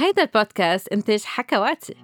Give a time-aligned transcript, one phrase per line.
[0.00, 1.94] هيدا البودكاست إنتاج حكواتي.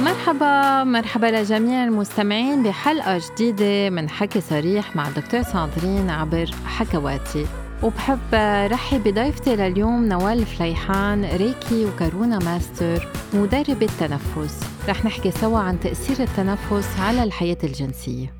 [0.00, 7.46] مرحبا مرحبا لجميع المستمعين بحلقة جديدة من حكي صريح مع الدكتور ساندرين عبر حكواتي.
[7.82, 8.34] وبحب
[8.72, 14.60] رحب بضيفتي لليوم نوال فليحان reiki و karuna master مدربة تنفس.
[14.88, 18.34] رح نحكي سوا عن تأثير التنفس على الحياة الجنسية.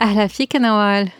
[0.00, 1.10] أهلا فيك نوال.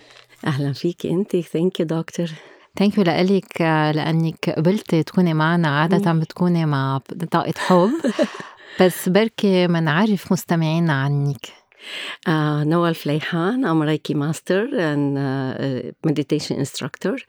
[0.46, 2.28] أهلا فيك أنت thank you دكتور.
[2.78, 3.60] thank you لك
[3.94, 7.90] لأنك قبلتي تكوني معنا عادة بتكوني مع طاقة حب.
[8.80, 11.63] بس بركي منعرف مستمعينا عنك.
[12.64, 17.24] نوال فليحان I'm reiki master and meditation instructor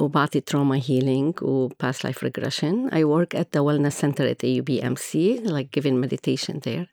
[0.00, 5.40] وبعطي trauma healing و past life regression I work at the wellness center at AUBMC
[5.44, 6.92] like giving meditation there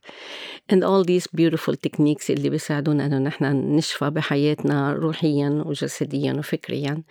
[0.73, 7.01] and all these beautiful techniques اللي بيساعدونا إنه نحن نشفى بحياتنا روحيا وجسديا وفكريا.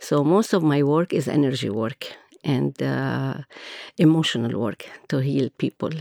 [0.00, 2.74] so most of my work is energy work and
[4.00, 5.94] emotional work to heal heal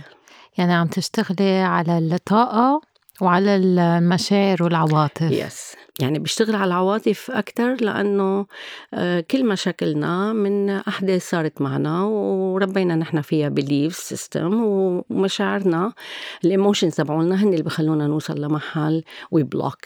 [0.58, 2.82] يعني عم تشتغلي على الطاقة
[3.22, 5.32] وعلى المشاعر والعواطف.
[5.32, 8.46] yes يعني بيشتغل على العواطف أكتر لأنه
[9.32, 15.94] كل مشاكلنا من أحداث صارت معنا وربينا نحن فيها belief system ومشاعرنا
[16.46, 19.86] ال emotions تبعولنا هن اللي بخلونا نوصل لمحل we block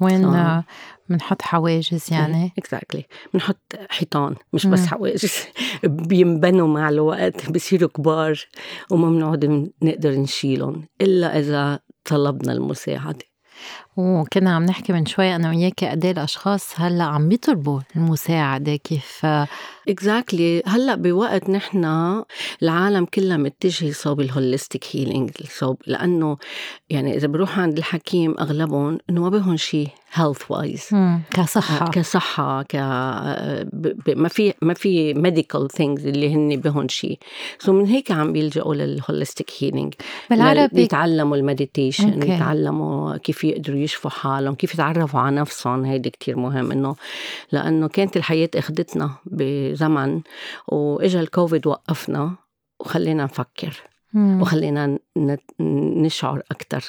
[0.00, 0.62] وين
[1.08, 3.32] بنحط حواجز يعني؟ exactly exactly.
[3.34, 5.32] بنحط حيطان مش بس حواجز.
[5.84, 8.46] بينبنوا مع الوقت بصيروا كبار
[8.90, 13.24] وما بنقعد نقدر نشيلهم إلا إذا طلبنا المساعدة.
[13.96, 19.26] وكنا عم نحكي من شوي أنا وياك قد إيه الأشخاص هلأ عم بيطلبوا المساعدة كيف؟
[19.88, 20.68] exactly exactly.
[20.68, 21.84] هلأ بوقت نحن
[22.62, 26.36] العالم كلها متجهة صوب ال holistic healing صوب لأنه
[26.90, 30.88] يعني إذا بروح عند الحكيم أغلبهم إنه ما بهون شيء health wise
[31.30, 31.90] كصحة.
[31.90, 32.76] كصحة ك
[34.16, 37.18] ما في ما في medical things اللي هن بهون شيء
[37.58, 39.94] so من هيك عم بيلجأوا لل holistic healing
[40.30, 46.36] بالعربي يتعلموا ال meditation يتعلموا كيف يقدروا يشفوا حالهم كيف يتعرفوا على نفسهم هيدي كتير
[46.36, 46.96] مهم إنه
[47.52, 49.10] لأنه كانت الحياة أخذتنا
[49.72, 50.20] زمن
[50.68, 52.34] وإجا الكوفيد وقفنا
[52.80, 53.82] وخلينا نفكر
[54.12, 54.42] مم.
[54.42, 54.98] وخلينا
[56.02, 56.84] نشعر أكتر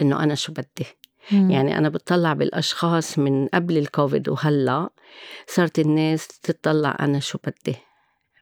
[0.00, 0.86] إنه أنا شو بدي
[1.32, 1.50] مم.
[1.50, 4.88] يعني أنا بتطلع بالأشخاص من قبل الكوفيد وهلأ
[5.46, 7.76] صارت الناس تطلع أنا شو بدي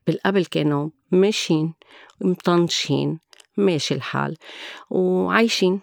[0.06, 1.74] بالقبل كانوا ماشيين
[2.20, 3.18] مطنشين
[3.56, 4.36] ماشي الحال
[4.90, 5.80] وعايشين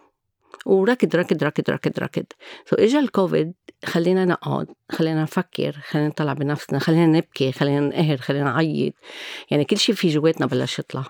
[0.66, 2.26] وركض ركض ركض ركض ركض.
[2.66, 3.54] سو اجى الكوفيد
[3.86, 8.94] خلينا نقعد خلينا نفكر خلينا نطلع بنفسنا خلينا نبكي خلينا نقهر خلينا نعيط.
[9.52, 11.06] يعني كل شيء في جواتنا بلش يطلع.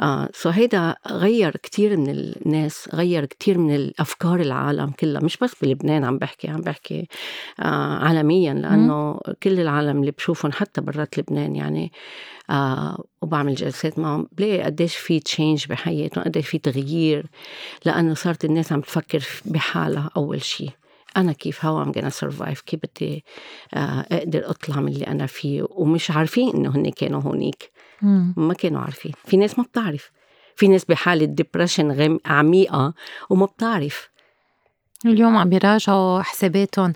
[0.00, 5.54] آه so هيدا غير كتير من الناس غير كتير من الأفكار العالم كلها مش بس
[5.62, 7.08] بلبنان عم بحكي عم بحكي
[7.60, 11.92] آه عالميا لأنه كل العالم اللي بشوفهم حتى برات لبنان يعني
[12.50, 17.26] آه وبعمل جلسات معهم بلاقي قديش في change بحياتهم قديش في تغيير
[17.84, 20.70] لأنه صارت الناس عم تفكر بحالها أول شيء
[21.16, 23.24] أنا كيف how I'm gonna survive كيف بدي
[23.74, 27.71] آه أقدر أطلع من اللي أنا فيه؟ ومش عارفين إنه هن كانوا هونيك.
[28.36, 29.12] ما كانوا عارفين.
[29.24, 30.10] في ناس ما بتعرف.
[30.56, 32.18] في ناس بحالة depression غم...
[32.26, 32.94] عميقة
[33.30, 34.08] وما بتعرف.
[35.06, 36.92] اليوم عم بيراجعوا حساباتهم.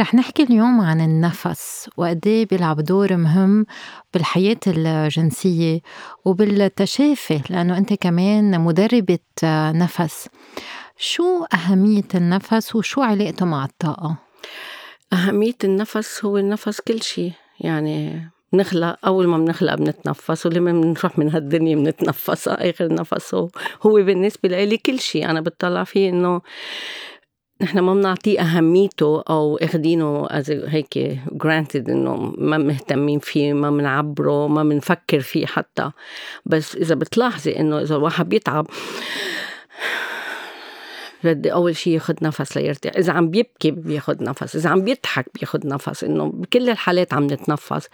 [0.00, 3.66] رح نحكي اليوم عن النفس وقد إيه بيلعب دور مهم
[4.14, 5.80] بالحياة الجنسية
[6.24, 9.18] وبالتشافي لأنه أنت كمان مدربة
[9.72, 10.28] نفس.
[10.98, 14.16] شو أهمية النفس وشو علاقته مع الطاقة؟
[15.12, 17.32] أهمية النفس هو النفس كل شيء.
[17.60, 23.34] يعني نخلق أول ما بنخلق بنتنفس ولما بنروح من هالدنيا بنتنفس آخر نفس.
[23.34, 23.50] هو,
[23.84, 26.40] بالنسبة لي كل شيء أنا بتطلع فيه إنه
[27.60, 34.62] نحن ما بنعطيه أهميته أو أخدينه هيك granted إنه ما مهتمين فيه ما بنعبره ما
[34.62, 35.90] بنفكر فيه حتى.
[36.46, 38.66] بس إذا بتلاحظي إنه إذا الواحد بيتعب
[41.24, 45.66] بدي أول شيء ياخذ نفس ليرتاح إذا عم بيبكي بياخذ نفس إذا عم بيضحك بياخذ
[45.66, 47.88] نفس إنه بكل الحالات عم نتنفس.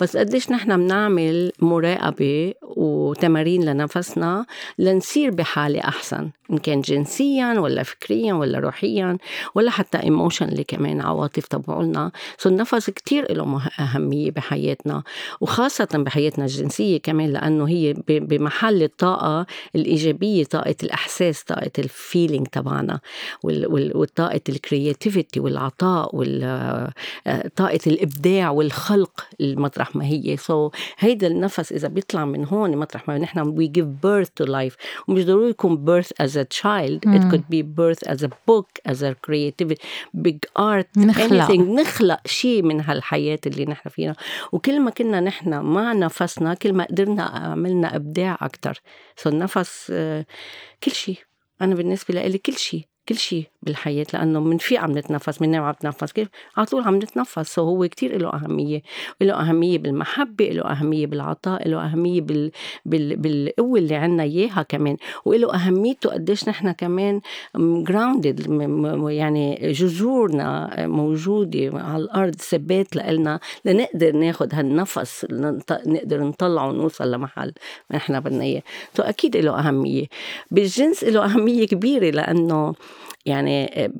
[0.00, 4.46] بس قديش نحن بنعمل مراقبة وتمارين لنفسنا
[4.78, 6.30] لنصير بحالة أحسن.
[6.50, 9.18] إن كان جنسيا ولا فكريا ولا روحيا
[9.54, 15.02] ولا حتى emotionally كمان عواطف تبعولنا so النفس كتير له أهمية بحياتنا
[15.40, 23.00] وخاصة بحياتنا الجنسية كمان لأنه هي بمحل الطاقة الإيجابية طاقة الإحساس طاقة ال feeling تبعنا
[23.44, 30.36] وطاقة ال creativity والعطاء وطاقة الإبداع والخلق المطرح ما هي.
[30.36, 34.48] so so, هيدا النفس إذا بيطلع من هون مطرح ما نحن we give birth to
[34.48, 34.76] life.
[35.08, 37.16] ومش ضروري يكون birth as a child mm.
[37.16, 39.82] it could be birth as a book as a creativity
[40.26, 41.46] big art نخلق.
[41.46, 41.60] anything.
[41.60, 44.16] نخلق شيء من هالحياة اللي نحن فيها
[44.52, 48.80] وكل ما كنا نحن مع نفسنا كل ما قدرنا عملنا إبداع أكتر.
[49.16, 49.92] so so النفس
[50.84, 51.18] كل شيء.
[51.62, 53.44] أنا بالنسبة لي كل شيء كل شيء.
[53.66, 56.12] بالحياة لأنه من في عم نتنفس من عم نتنفس.
[56.12, 57.54] كيف؟ على طول عم نتنفس.
[57.54, 58.82] so هو كتير له أهمية.
[59.20, 62.50] له أهمية بالمحبة له أهمية بالعطاء له أهمية بال...
[62.84, 63.16] بال...
[63.16, 64.96] بالقوة اللي عنا إياها كمان.
[65.24, 67.20] وله أهميته قديش نحن كمان
[67.56, 68.40] grounded
[69.10, 75.26] يعني جذورنا موجودة على الأرض ثبات لنا لنقدر ناخد هالنفس
[75.86, 77.52] نقدر نطلع ونوصل لمحل
[77.90, 78.62] نحن بدنا إياه.
[78.98, 80.06] أكيد له أهمية.
[80.50, 82.74] بالجنس له أهمية كبيرة لأنه
[83.26, 83.90] يعني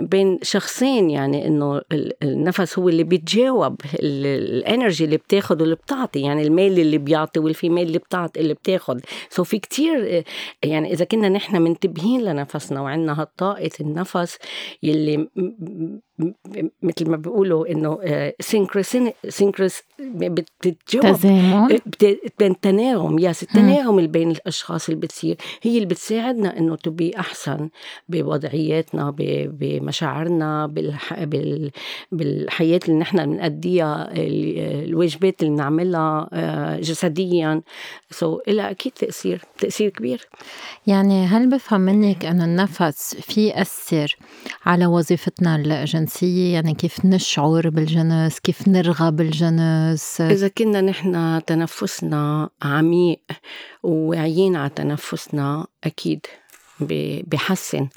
[0.00, 1.80] بين شخصين يعني إنه
[2.22, 6.20] النفس هو اللي بيتجاوب ال energy اللي بتاخد واللي بتعطي.
[6.20, 9.00] يعني ال male اللي بيعطي وال female اللي بتعطي اللي بتاخد.
[9.30, 10.24] سو في كتير
[10.64, 14.38] يعني إذا كنا نحن منتبهين لنفسنا وعندنا هالطاقة النفس
[14.82, 15.28] يلي
[16.82, 17.98] مثل ما بيقولوا إنه
[19.28, 21.16] سينكرس بتتجاوب
[22.62, 25.36] تناغم ياس التناغم اللي بين الأشخاص اللي بتصير.
[25.62, 27.68] هي اللي بتساعدنا إنه تبي أحسن
[28.08, 29.14] بوضعياتنا
[29.60, 31.24] بمشاعرنا بالح...
[31.24, 31.70] بال...
[32.12, 37.62] بالحياة اللي نحن بنأديها الواجبات اللي بنعملها آه، جسديا.
[38.10, 40.28] سو so, لها أكيد تأثير تأثير كبير.
[40.86, 44.16] يعني هل بفهم منك إنه النفس في أثر
[44.64, 50.20] على وظيفتنا الجنسية؟ الجنسية يعني كيف نشعر بالجنس كيف نرغب بالجنس.
[50.20, 53.20] إذا كنا نحن تنفسنا عميق
[53.82, 56.26] وواعيين على تنفسنا أكيد.
[57.26, 57.88] بحسن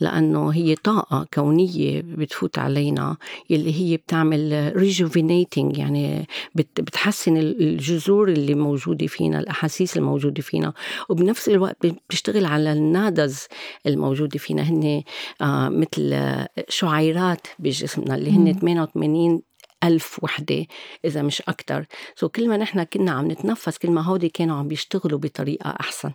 [0.00, 3.16] لأنه هي طاقة كونية بتفوت علينا
[3.50, 10.72] يلي هي بتعمل rejuvenating يعني بتحسن الجذور اللي موجودة فينا الأحاسيس الموجودة فينا.
[11.08, 13.46] وبنفس الوقت بتشتغل على ال nadis
[13.86, 14.62] الموجودة فينا.
[14.62, 15.02] هن
[15.40, 16.16] آه مثل
[16.68, 19.42] شعيرات بجسمنا اللي هن 88
[19.84, 20.66] ألف وحدة
[21.04, 21.86] إذا مش أكتر.
[22.16, 25.70] so so كل ما نحن كنا عم نتنفس كل ما هودي كانوا عم بيشتغلوا بطريقة
[25.80, 26.12] أحسن.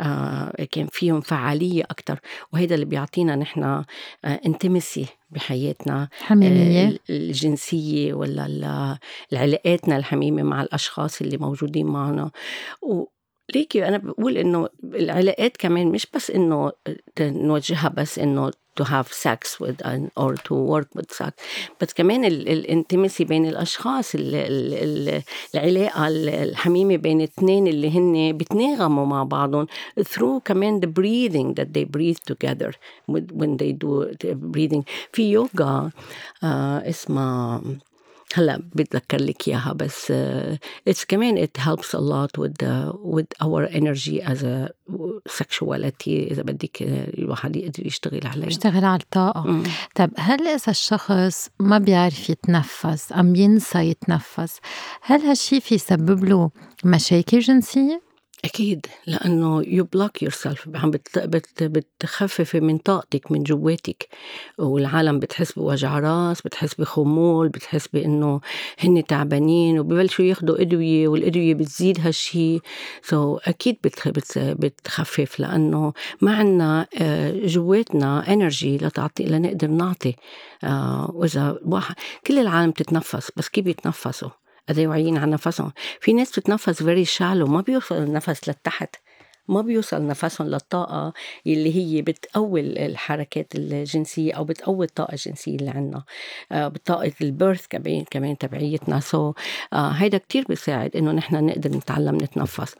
[0.00, 2.20] آه كان فيهم فعالية أكتر.
[2.52, 3.84] وهذا اللي بيعطينا نحن آه
[4.24, 6.88] انتمسي بحياتنا حميمية.
[6.88, 8.98] آه الجنسية ولا
[9.32, 12.30] العلاقاتنا الحميمة مع الأشخاص اللي موجودين معنا.
[12.82, 13.04] و
[13.54, 16.72] ليكي أنا بقول إنه العلاقات كمان مش بس إنه
[17.20, 21.32] نوجهها بس إنه to have sex with an, or to work with sex
[21.80, 25.22] بس كمان الانتمسي بين الأشخاص ال ال
[25.54, 26.08] العلاقة
[26.42, 29.66] الحميمة بين اثنين اللي هن بيتناغموا مع بعضهم
[30.00, 32.72] through كمان the breathing that they breathe together
[33.12, 34.82] when they do breathing.
[35.12, 35.90] في يوغا
[36.44, 37.62] آه اسمها
[38.34, 40.12] هلأ بتذكر لك إياها بس
[40.88, 44.70] اتس كمان it helps a lot with the, with our energy as a
[45.28, 46.82] sexuality إذا بدك
[47.18, 49.62] الواحد يقدر يشتغل عليها يشتغل على الطاقة.
[49.94, 54.58] طيب هل إذا الشخص ما بيعرف يتنفس أم ينسى يتنفس
[55.02, 56.50] هل هالشي في يسبب له
[56.84, 58.05] مشاكل جنسية؟
[58.46, 60.90] أكيد لأنه you block yourself عم
[61.60, 64.08] بتخففي من طاقتك من جواتك.
[64.58, 68.40] والعالم بتحس بوجع راس بتحس بخمول بتحس بإنه
[68.78, 72.60] هن تعبانين وببلشوا ياخدوا أدوية والأدوية بتزيد هالشي.
[73.02, 73.76] so أكيد
[74.36, 80.16] بتخفف لأنه ما عنا آه، جواتنا energy لتعطي لنقدر نعطي.
[80.64, 81.94] آه، وإذا واحد
[82.26, 85.72] كل العالم تتنفس بس كيف يتنفسوا؟ قد واعيين على نفسهم.
[86.00, 88.96] في ناس بتتنفس very shallow ما بيوصل النفس لتحت.
[89.48, 91.12] ما بيوصل نفسهم للطاقة
[91.46, 96.02] اللي هي بتقوي الحركات الجنسية أو بتقوي الطاقة الجنسية اللي عنا.
[96.52, 99.00] آه بطاقة ال birth كمان كمان تبعيتنا.
[99.00, 99.32] so
[99.72, 102.74] آه هيدا كتير بيساعد إنه نحن نقدر نتعلم نتنفس.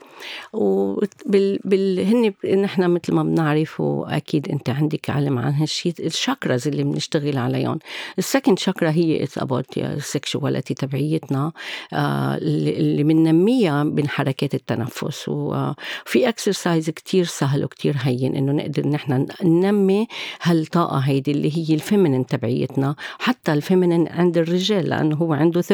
[0.53, 7.37] وبال نحن مثل ما بنعرف وأكيد أنت عندك علم عن هالشيء ال chakras اللي بنشتغل
[7.37, 7.79] عليهم.
[8.17, 11.51] ال second chakra هي it's about sexuality تبعيتنا.
[11.93, 15.29] آه اللي بننميها من حركات التنفس.
[15.29, 20.07] وفي exercise exercise كتير سهل وكتير هين إنه نقدر نحن ننمي
[20.41, 25.61] هالطاقة هيدي اللي هي ال feminine تبعيتنا حتى ال feminine عند الرجال لأنه هو عنده
[25.61, 25.65] 30%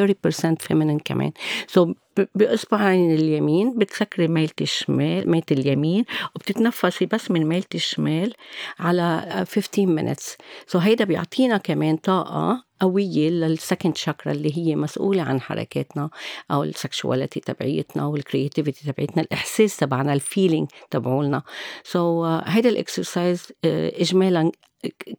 [0.60, 1.32] feminine كمان.
[1.67, 1.96] so
[2.36, 6.05] بإصبعين اليمين بتسكري ميلة الشمال ميلة اليمين
[6.36, 8.34] وبتتنفسي بس من ميلة الشمال
[8.79, 10.38] على 15 minutes.
[10.67, 16.10] so هيدا بيعطينا كمان طاقة قوية لل second chakra اللي هي مسؤولة عن حركاتنا
[16.51, 21.41] أو ال sexuality تبعيتنا وال creativity تبعيتنا الإحساس تبعنا ال feeling تبعولنا.
[21.84, 23.53] so, uh, هيدا ال exercise uh,
[24.01, 24.51] إجمالا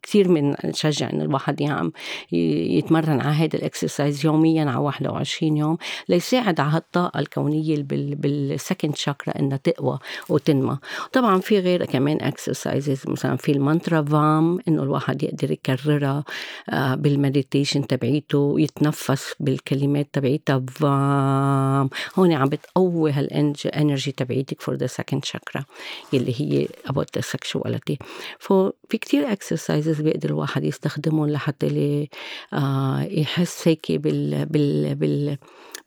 [0.03, 1.91] كثير من نشجع إنه الواحد يعم
[2.31, 5.77] يتمرن على هذا ال exercise يوميا على 21 يوم
[6.09, 10.77] ليساعد على هالطاقة الكونية بال second chakra إنها تقوى وتنمى.
[11.13, 16.23] طبعا في غير كمان exercises مثلا في المانترا فام إنه الواحد يقدر يكررها
[16.69, 21.89] آه، بال meditation تبعيته ويتنفس بالكلمات تبعيتها فام.
[22.15, 25.65] هون عم بتقوي هال energy تبعيتك for the second chakra
[26.13, 27.95] يلي هي about the sexuality.
[28.39, 32.07] ففي كتير exercise exercises بيقدر الواحد يستخدمهم لحتى
[32.53, 35.37] آه يحس هيك بال بال بال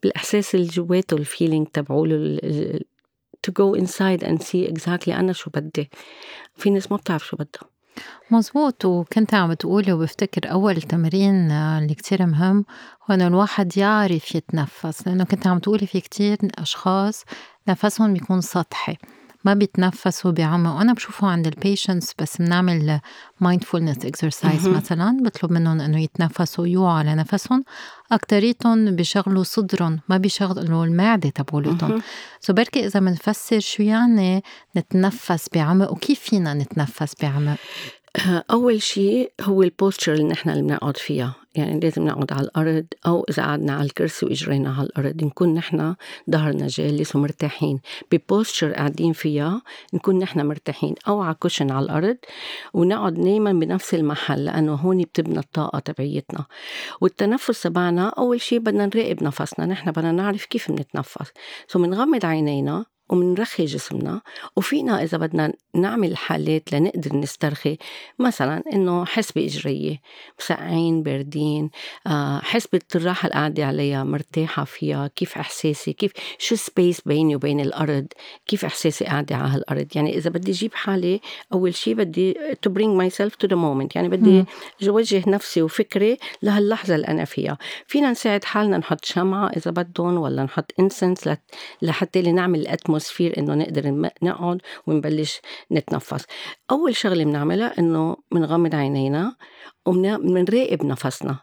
[0.02, 2.38] بالإحساس اللي جواته ال feeling تبعوله
[3.46, 5.90] to go inside and see exactly أنا شو بدي.
[6.56, 7.70] في ناس ما بتعرف شو بدها.
[8.30, 8.84] مزبوط.
[8.84, 12.64] وكنت عم بتقولي وبفتكر أول تمرين آه، اللي كتير مهم
[13.10, 15.06] هو إنه الواحد يعرف يتنفس.
[15.06, 17.24] لأنه كنت عم تقولي في كتير أشخاص
[17.68, 18.96] نفسهم بيكون سطحي.
[19.48, 20.76] ما بيتنفسوا بعمق.
[20.76, 23.00] وأنا بشوفه عند ال patients بس بنعمل
[23.40, 25.18] mindfulness exercise مثلا.
[25.22, 27.64] بطلب منهم إنه يتنفسوا يوعوا على نفسهم
[28.12, 32.02] أكتريتهم بيشغلوا صدرهم ما بيشغلوا المعدة تبعولتهم.
[32.40, 34.42] so بركي إذا بنفسر شو يعني
[34.76, 37.56] نتنفس بعمق وكيف فينا نتنفس بعمق؟
[38.50, 41.34] أول شيء هو ال posture اللي نحن اللي بنقعد فيها.
[41.58, 45.24] يعني لازم نقعد على الأرض أو إذا قعدنا على الكرسي وإجرينا على الأرض.
[45.24, 45.94] نكون نحن
[46.30, 47.80] ظهرنا جالس ومرتاحين.
[48.12, 49.62] ب posture قاعدين فيها
[49.94, 50.94] نكون نحن مرتاحين.
[51.08, 52.16] أو على cushion على الأرض
[52.74, 56.44] ونقعد دايما بنفس المحل لأنه هون بتبنى الطاقة تبعيتنا.
[57.00, 59.66] والتنفس تبعنا أول شيء بدنا نراقب نفسنا.
[59.66, 61.32] نحن بدنا نعرف كيف بنتنفس.
[61.68, 64.20] so بنغمض عينينا ومنرخي جسمنا.
[64.56, 67.78] وفينا إذا بدنا نعمل حالات لنقدر نسترخي
[68.18, 70.00] مثلا إنه حس بإجرية
[70.40, 71.70] مسقعين باردين
[72.06, 77.60] آه، حس بالراحة اللي قاعدة عليها مرتاحة فيها كيف إحساسي كيف شو space بيني وبين
[77.60, 78.06] الأرض
[78.46, 79.86] كيف إحساسي قاعدة على هالأرض.
[79.94, 81.20] يعني إذا بدي أجيب حالي
[81.52, 83.88] أول شيء بدي to bring myself to the moment.
[83.94, 84.44] يعني بدي
[84.88, 87.58] أوجه نفسي وفكري لهاللحظة اللي أنا فيها.
[87.86, 91.28] فينا نساعد حالنا نحط شمعة إذا بدهم ولا نحط incense
[91.82, 95.40] لحتى نعمل ال atmosphere atmosphere إنه نقدر نقعد ونبلش
[95.72, 96.24] نتنفس.
[96.70, 99.36] أول شغلة بنعملها إنه بنغمض عينينا
[99.86, 101.38] وبنراقب نفسنا.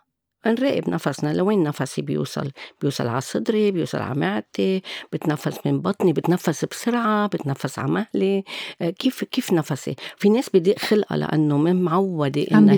[0.48, 2.52] نراقب نفسنا لوين نفسي بيوصل.
[2.82, 4.82] بيوصل على صدري بيوصل على معدتي
[5.14, 8.44] بتنفس من بطني بتنفس بسرعة بتنفس على مهلي.
[8.82, 12.78] آه، كيف كيف نفسي؟ في ناس بضيق خلقها لأنه ما معودة إنها هي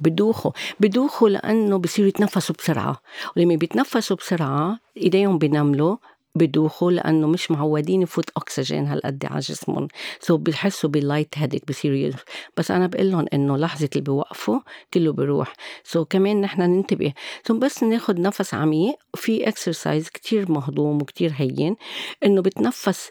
[0.00, 3.00] بدوخوا بدوخوا لأنه بصيروا يتنفسوا بسرعة.
[3.36, 5.96] ولما بيتنفسوا بسرعة إيديهم بينملوا
[6.36, 9.88] بدوخوا لأنه مش معودين يفوت أكسجين هالقد على جسمهم.
[10.20, 12.12] so بيحسوا بال light headache بصيروا
[12.56, 14.60] بس أنا بقول لهم إنه لحظة اللي بيوقفوا
[14.94, 15.52] كله بيروح.
[15.84, 17.12] so كمان نحن ننتبه.
[17.44, 18.96] ثم بس ناخذ نفس عميق.
[19.14, 21.76] في exercise كتير مهضوم وكتير هين.
[22.24, 23.10] إنه بتنفس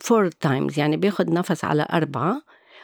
[0.00, 2.42] four times يعني بياخذ نفس على أربعة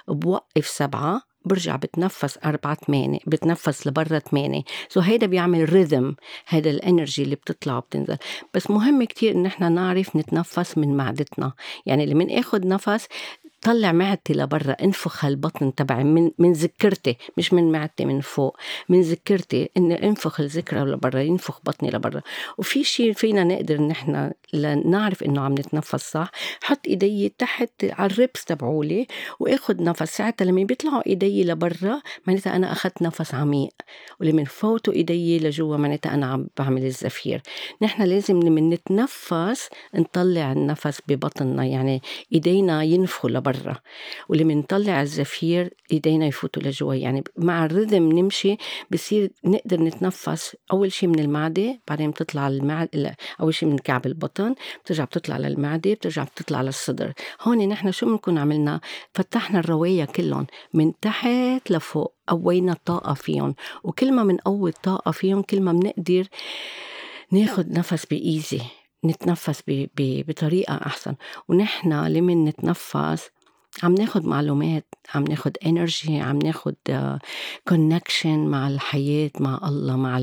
[0.08, 1.29] بوقف سبعة.
[1.50, 6.16] برجع بتنفس أربعة ثمانية بتنفس لبرا ثمانية so هيدا بيعمل rhythm
[6.48, 8.16] هيدا ال energy اللي بتطلع وبتنزل.
[8.54, 11.52] بس مهم كتير إن إحنا نعرف نتنفس من معدتنا.
[11.86, 13.06] يعني لما اخذ نفس
[13.62, 18.56] طلع معدتي لبرا انفخ هالبطن تبعي من من زكرتي مش من معدتي من فوق
[18.88, 22.22] من زكرتي اني انفخ الزكرة لبرا ينفخ بطني لبرا.
[22.58, 26.30] وفي شيء فينا نقدر نحن لنعرف انه عم نتنفس صح؟
[26.62, 29.06] حط ايدي تحت على الربس تبعولي
[29.40, 33.72] واخذ نفس ساعتها لما بيطلعوا ايدي لبرا معناتها أنا أخذت نفس عميق.
[34.20, 37.42] ولما فوتوا ايدي لجوا معناتها أنا عم بعمل الزفير.
[37.82, 42.02] نحن لازم لما نتنفس نطلع النفس ببطننا يعني
[42.32, 43.49] ايدينا ينفخوا لبرا.
[43.52, 43.76] برا
[44.28, 46.94] ولما نطلع الزفير إيدينا يفوتوا لجوا.
[46.94, 48.56] يعني مع الرذم نمشي
[48.90, 50.56] بصير نقدر نتنفس.
[50.72, 54.54] أول شيء من المعدة بعدين بتطلع المعده أول شيء من كعب البطن
[54.84, 57.12] بترجع بتطلع للمعدة بترجع بتطلع للصدر.
[57.42, 58.80] هون نحن شو بنكون عملنا؟
[59.14, 63.54] فتحنا الرواية كلهم من تحت لفوق قوينا الطاقة فيهم.
[63.84, 66.28] وكل ما بنقوي الطاقة فيهم كل ما بنقدر
[67.32, 68.60] ناخد نفس بإيزي
[69.04, 69.62] نتنفس
[69.96, 71.14] بطريقة أحسن.
[71.48, 73.30] ونحن لمن نتنفس
[73.82, 76.74] عم ناخد معلومات عم ناخد انرجي عم ناخد
[77.68, 80.20] كونكشن مع الحياة مع الله مع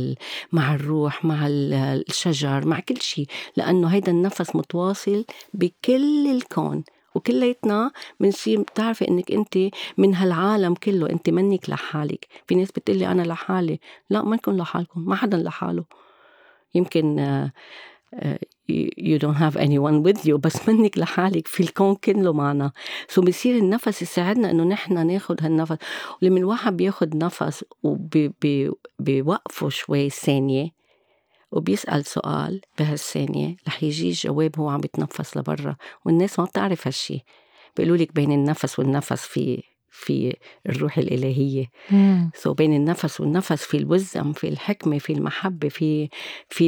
[0.51, 3.27] مع الروح مع الشجر مع كل شيء
[3.58, 6.84] لأنه هيدا النفس متواصل بكل الكون.
[7.16, 9.58] وكليتنا بنصير بتعرفي إنك أنت
[9.98, 12.27] من هالعالم كله أنت منك لحالك.
[12.48, 13.80] في ناس بتقلي أنا لحالي.
[14.10, 15.86] لا ما نكون لحالكم ما حدا لحاله.
[16.75, 17.18] يمكن
[18.16, 18.27] uh,
[18.67, 20.36] you, don't have anyone with you.
[20.36, 22.71] بس منك لحالك في الكون كله معنا.
[23.07, 25.77] so بصير النفس يساعدنا إنه نحن ناخد هالنفس.
[26.21, 30.69] ولما الواحد بياخد نفس وبيوقفه شوي ثانية
[31.51, 35.75] وبيسأل سؤال بهالثانية رح يجي الجواب هو عم بيتنفس لبرا.
[36.05, 37.19] والناس ما بتعرف هالشي.
[37.77, 40.36] بيقولوا لك بين النفس والنفس في في
[40.69, 41.65] الروح الإلهية.
[42.36, 46.09] so بين النفس والنفس في ال wisdom في الحكمة في المحبة في
[46.50, 46.67] في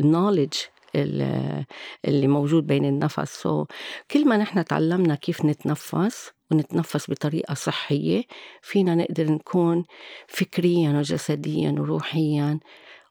[0.00, 0.52] ال knowledge
[0.96, 3.46] اللي موجود بين النفس.
[3.46, 3.66] So
[4.10, 8.22] كل ما نحن تعلمنا كيف نتنفس ونتنفس بطريقة صحية
[8.62, 9.84] فينا نقدر نكون
[10.28, 12.60] فكريا وجسديا وروحيا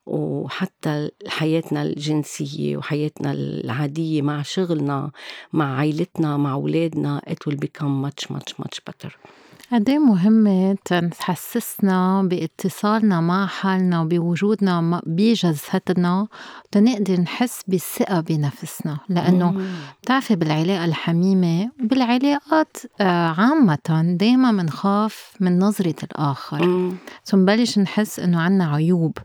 [0.05, 5.11] وحتى حياتنا الجنسية وحياتنا العادية مع شغلنا
[5.53, 9.40] مع عائلتنا مع أولادنا it will become much much much better.
[9.71, 10.77] قد إيه مهمة
[11.19, 16.27] تحسسنا باتصالنا مع حالنا وبوجودنا بجسدنا
[16.71, 18.97] تنقدر نحس بالثقة بنفسنا.
[19.09, 19.61] لأنه
[20.03, 26.91] بتعرفي بالعلاقة الحميمة وبالعلاقات آه، عامة دايما بنخاف من نظرة الآخر.
[27.25, 29.17] ثم نبلش نحس إنه عنا عيوب.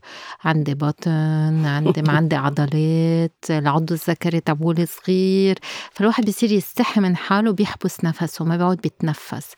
[0.45, 5.59] عندي بطن عندي ما عندي عضلات العضو الذكري تبولي صغير.
[5.93, 9.53] فالواحد بيصير يستحي من حاله بيحبس نفسه ما بيقعد بيتنفس.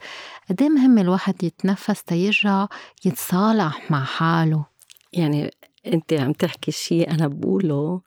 [0.50, 2.66] قد إيه مهم الواحد يتنفس تيرجع
[3.04, 4.64] يتصالح مع حاله؟
[5.12, 5.50] يعني
[5.86, 8.00] انت عم تحكي شيء أنا بقوله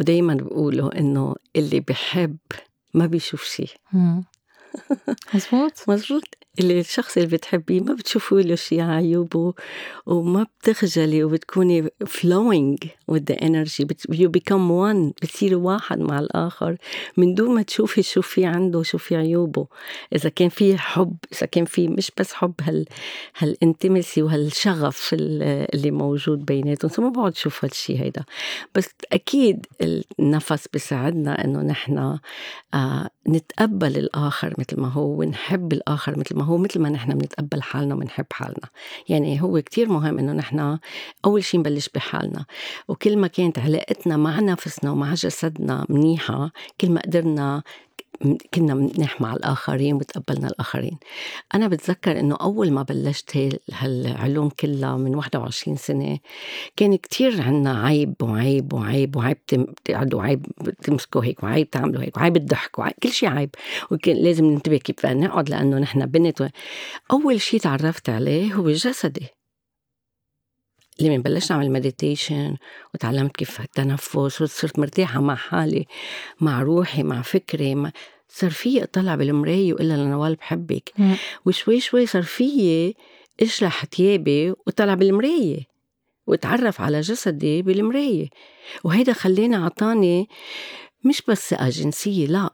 [0.00, 2.36] ودايما بقوله إنه اللي بحب
[2.94, 3.70] ما بيشوف شيء.
[5.34, 6.24] مزبوط؟ مزبوط.
[6.58, 9.54] اللي الشخص اللي بتحبيه ما بتشوفوا له شيء عيوبه
[10.06, 13.84] وما بتخجلي وبتكوني flowing with the energy.
[14.12, 16.76] you become one بتصيري واحد مع الآخر.
[17.16, 19.66] من دون ما تشوفي شو في عنده شو في عيوبه.
[20.14, 22.86] إذا كان في حب إذا كان في مش بس حب هال
[23.38, 27.04] هالانتمسي وهالشغف اللي موجود بيناتهم.
[27.04, 28.24] ما بقعد شوف هالشيء هيدا.
[28.74, 29.66] بس أكيد
[30.18, 32.18] النفس بيساعدنا إنه نحن
[32.74, 37.62] آه نتقبل الآخر مثل ما هو ونحب الآخر مثل ما هو مثل ما نحن بنتقبل
[37.62, 38.68] حالنا وبنحب حالنا.
[39.08, 40.78] يعني هو كتير مهم إنه نحن
[41.24, 42.44] أول شيء نبلش بحالنا.
[42.88, 47.62] وكل ما كانت علاقتنا مع نفسنا ومع جسدنا منيحة كل ما قدرنا
[48.54, 50.98] كنا منيح مع الآخرين وتقبلنا الآخرين.
[51.54, 56.18] أنا بتذكر إنه أول ما بلشت هالعلوم كلها من 21 سنة
[56.76, 59.36] كان كتير عنا عيب وعيب وعيب وعيب
[59.84, 60.46] تقعدوا وعيب
[60.82, 63.50] تمسكوا هيك وعيب تعملوا هيك وعيب الضحك وعيب كل شيء عيب.
[63.90, 66.29] وكان لازم ننتبه كيف نقعد لأنه نحن بنت
[67.10, 69.26] أول شيء تعرفت عليه هو جسدي.
[71.00, 72.56] لما بلشت أعمل مديتيشن
[72.94, 75.86] وتعلمت كيف التنفس وصرت مرتاحة مع حالي
[76.40, 77.92] مع روحي مع فكري مع
[78.28, 80.92] صار في أطلع بالمراية وقلها لنوال بحبك.
[81.46, 82.94] وشوي شوي صار في
[83.42, 85.66] أشلح ثيابي وطلع بالمراية
[86.26, 88.28] وأتعرف على جسدي بالمراية.
[88.84, 90.28] وهيدا خلاني عطاني
[91.04, 92.50] مش بس ثقة جنسية لا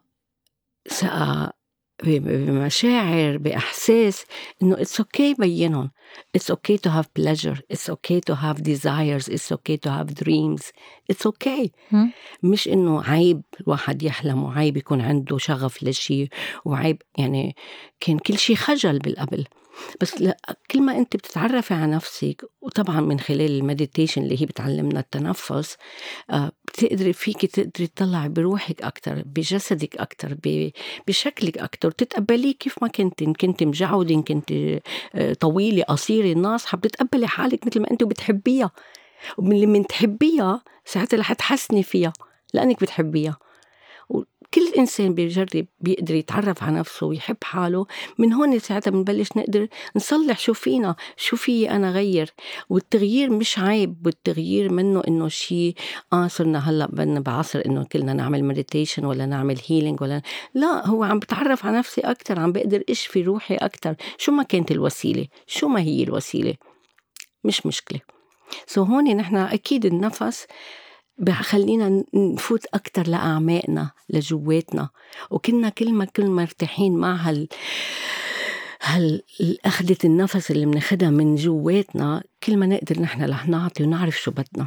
[0.91, 1.53] ثقة
[2.05, 4.25] بمشاعر بإحساس
[4.63, 5.91] إنه it's okay okay بينهم
[6.35, 10.63] it's okay to have pleasure it's okay to have desires it's okay to have dreams
[11.11, 11.73] it's okay
[12.43, 16.29] مش إنه عيب الواحد يحلم وعيب يكون عنده شغف لشيء
[16.65, 17.57] وعيب يعني
[18.01, 19.45] كان كل شيء خجل بالقبل.
[20.01, 20.37] بس لا
[20.71, 25.77] كل ما انت بتتعرفي على نفسك وطبعا من خلال ال meditation اللي هي بتعلمنا التنفس
[26.31, 30.37] آه، بتقدري فيك تقدري تطلعي بروحك أكثر بجسدك أكثر
[31.09, 33.23] بشكلك أكثر تتقبليه كيف ما كنت.
[33.23, 34.53] ان كنت مجعوده ان كنت
[35.41, 38.71] طويلة قصيرة ناصحة بتتقبلي حالك مثل ما انت بتحبيها
[39.39, 42.13] ومن تحبيها ساعتها رح تحسني فيها
[42.55, 43.37] لأنك بتحبيها.
[44.55, 47.87] كل إنسان بيجرب بيقدر يتعرف على نفسه ويحب حاله.
[48.19, 52.31] من هون ساعتها بنبلش نقدر نصلح شو فينا شو في أنا غير.
[52.69, 55.75] والتغيير مش عيب والتغيير منه إنه شيء
[56.13, 60.23] آه صرنا هلأ بدنا بعصر إنه كلنا نعمل meditation ولا نعمل healing ولا
[60.55, 63.95] لا هو عم بتعرف على نفسي أكتر عم بقدر أشفي روحي أكتر.
[64.19, 66.55] شو ما كانت الوسيلة؟ شو ما هي الوسيلة؟
[67.45, 68.01] مش مشكلة.
[68.67, 70.47] سو هون نحن أكيد النفس
[71.19, 74.89] بخلينا نفوت أكتر لأعماقنا لجواتنا.
[75.31, 77.49] وكنا كل ما كل مرتاحين مع هال
[78.83, 79.23] هال
[79.67, 84.67] أخذة النفس اللي بناخدها من جواتنا كل ما نقدر نحن رح نعطي ونعرف شو بدنا.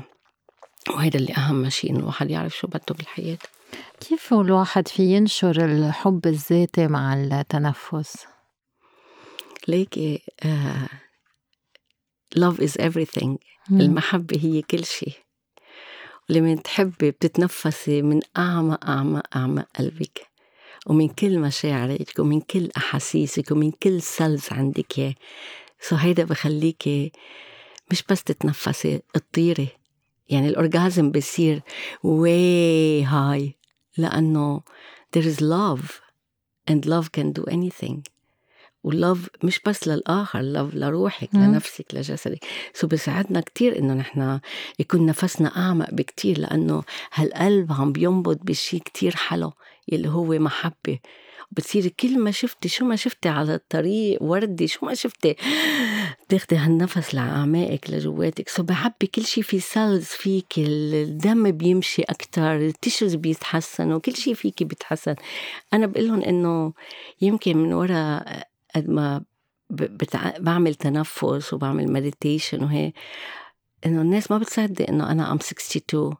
[0.90, 3.38] وهيدا اللي أهم شيء إنه الواحد يعرف شو بده بالحياة.
[4.00, 8.26] كيف الواحد في ينشر الحب الذاتي مع التنفس؟
[9.68, 10.48] ليكي uh,
[12.40, 13.38] love is everything.
[13.72, 15.14] المحبة هي كل شيء
[16.30, 20.28] لما تحبي بتتنفسي من أعمق أعمق أعمق قلبك
[20.88, 25.16] ومن كل مشاعرك ومن كل أحاسيسك ومن كل cells عندك إياه.
[25.82, 27.12] so هيدا بخليكي
[27.92, 29.68] مش بس تتنفسي تطيري.
[30.30, 31.62] يعني الأورجازم بصير
[32.04, 33.54] way high
[33.98, 34.62] لأنه
[35.18, 36.02] there is love
[36.72, 38.19] and love can do anything.
[38.90, 41.44] واللوف مش بس للآخر لوف لروحك مم.
[41.44, 42.46] لنفسك لجسدك.
[42.74, 44.40] سو بيساعدنا كتير إنه نحن
[44.80, 49.54] يكون نفسنا أعمق بكتير لأنه هالقلب عم بينبض بشي كتير حلو
[49.88, 51.00] يلي هو محبة.
[51.52, 55.36] بتصير كل ما شفتي شو ما شفتي على الطريق وردي شو ما شفتي
[56.30, 58.50] تاخدي هالنفس لأعماقك لجواتك.
[58.50, 64.36] so بحبي كل شي في cells فيك الدم بيمشي أكتر ال tissues بيتحسنوا كل شي
[64.36, 65.16] فيكي بيتحسن.
[65.74, 66.74] أنا بقول لهم إنه
[67.22, 68.24] يمكن من ورا
[68.76, 69.24] قد ما
[69.70, 70.38] بتع...
[70.38, 72.94] بعمل تنفس وبعمل مديتيشن وهيك
[73.86, 76.16] إنه الناس ما بتصدق إنه أنا I'm 62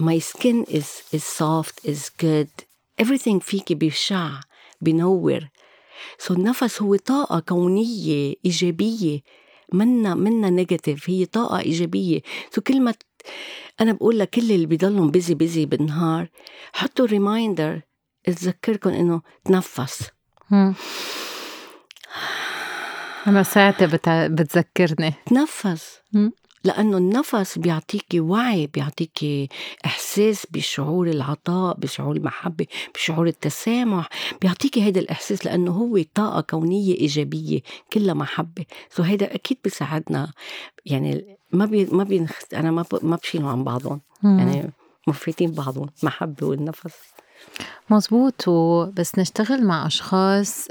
[0.00, 2.64] my skin is is soft is good.
[3.02, 4.40] Everything فيكي بيشع
[4.80, 5.48] بنور
[6.18, 9.20] so النفس هو طاقة كونية إيجابية
[9.72, 12.20] منا منا negative هي طاقة إيجابية.
[12.50, 12.94] so كل ما
[13.80, 16.28] أنا بقول لكل اللي بيضلهم busy busy بالنهار
[16.72, 17.80] حطوا reminder
[18.24, 20.08] تذكركم إنه تنفس.
[23.26, 24.26] أنا ساعتها بتع...
[24.26, 25.14] بتذكرني.
[25.26, 26.00] تنفس.
[26.64, 29.48] لأنه النفس بيعطيكي وعي بيعطيكي
[29.84, 34.08] إحساس بشعور العطاء بشعور المحبة بشعور التسامح
[34.40, 37.60] بيعطيكي هيدا الإحساس لأنه هو طاقة كونية إيجابية
[37.92, 38.64] كلها محبة.
[38.90, 40.32] سو هيدا أكيد بيساعدنا.
[40.86, 42.32] يعني ما بي ما بينخ...
[42.54, 42.98] أنا ما ب...
[43.02, 44.00] ما بشيلهم عن بعضهم.
[44.22, 44.38] مم.
[44.38, 44.72] يعني
[45.06, 46.94] مفيتين بعضهم محبة والنفس.
[47.90, 48.48] مزبوط.
[48.48, 50.68] وبس نشتغل مع أشخاص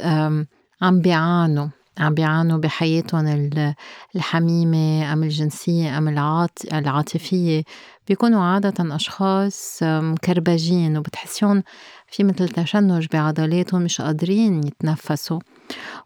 [0.81, 3.73] عم بيعانوا عم بيعانوا بحياتهم ال-
[4.15, 7.63] الحميمة أم الجنسية أم العاط- العاطفية.
[8.07, 11.63] بيكونوا عادة أشخاص أم، كرباجين وبتحسيهم
[12.07, 15.39] في مثل تشنج بعضلاتهم مش قادرين يتنفسوا.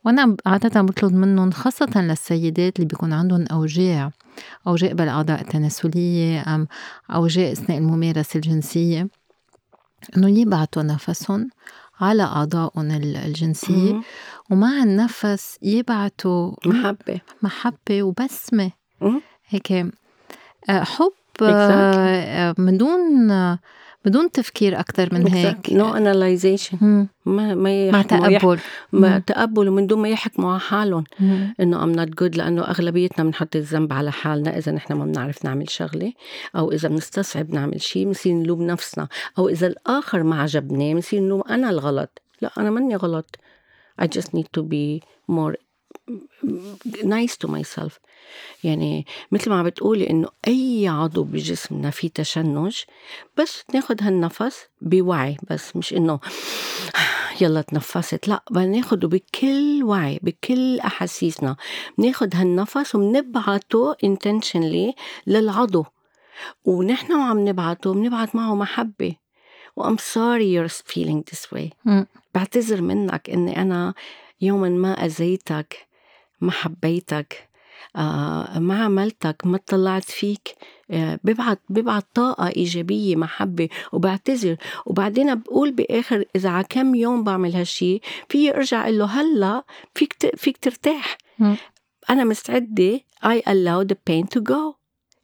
[0.06, 4.12] وأنا عادة بطلب منهم خاصة للسيدات اللي بيكون عندهم أوجاع
[4.68, 6.68] أوجاع بالأعضاء التناسلية أم
[7.14, 9.08] أوجاع أثناء الممارسة الجنسية.
[10.18, 11.50] إنه يبعتوا نفسهم
[12.02, 14.04] على أعضائهم ال- الجنسية مم.
[14.52, 19.22] ومع النفس يبعتوا محبة محبة وبسمة مم.
[19.48, 19.72] هيك
[20.70, 23.60] آه، حب آه، من دون آه،
[24.08, 25.58] بدون تفكير أكتر من هيك.
[25.72, 27.08] no analyzation.
[27.26, 28.60] ما ما مع تقبل.
[28.92, 29.20] ما.
[29.20, 31.04] تقبل ومن دون ما يحكموا على حالهم.
[31.60, 34.58] إنه I'm not good لأنه أغلبيتنا بنحط الذنب على حالنا.
[34.58, 36.14] إذا نحن ما بنعرف نعمل شغلة
[36.56, 39.08] أو إذا بنستصعب نعمل شيء بنصير نلوم نفسنا.
[39.38, 42.22] أو إذا الآخر ما عجبني بنصير نلوم أنا الغلط.
[42.42, 43.40] لا أنا ماني غلط.
[44.02, 45.02] I just need to be
[45.38, 45.56] more
[47.04, 48.00] nice to myself.
[48.64, 52.78] يعني مثل ما عم بتقولي إنه أي عضو بجسمنا فيه تشنج
[53.38, 56.20] بس ناخد هالنفس بوعي بس مش إنه
[57.42, 61.56] يلا تنفست لا بدنا ناخده بكل وعي بكل أحاسيسنا.
[61.98, 64.94] بناخد هالنفس وبنبعته intentionally
[65.28, 65.86] للعضو.
[66.66, 69.16] ونحن وعم نبعته بنبعت معه محبة.
[69.76, 71.70] و I'm sorry you're feeling this way.
[71.86, 72.08] مم.
[72.36, 73.94] بعتذر منك إني أنا
[74.42, 75.87] يوما ما أذيتك.
[76.42, 77.48] ما حبيتك
[77.96, 80.56] آه ما عملتك ما طلعت فيك.
[80.92, 83.70] آه ببعت ببعت طاقة إيجابية محبة.
[83.92, 84.56] وبعتذر.
[84.86, 89.64] وبعدين بقول بآخر إذا على كم يوم بعمل هالشي في أرجع أقول له هلأ
[89.96, 91.18] فيك فيك ترتاح.
[92.10, 94.77] أنا مستعدة I allow the pain to go.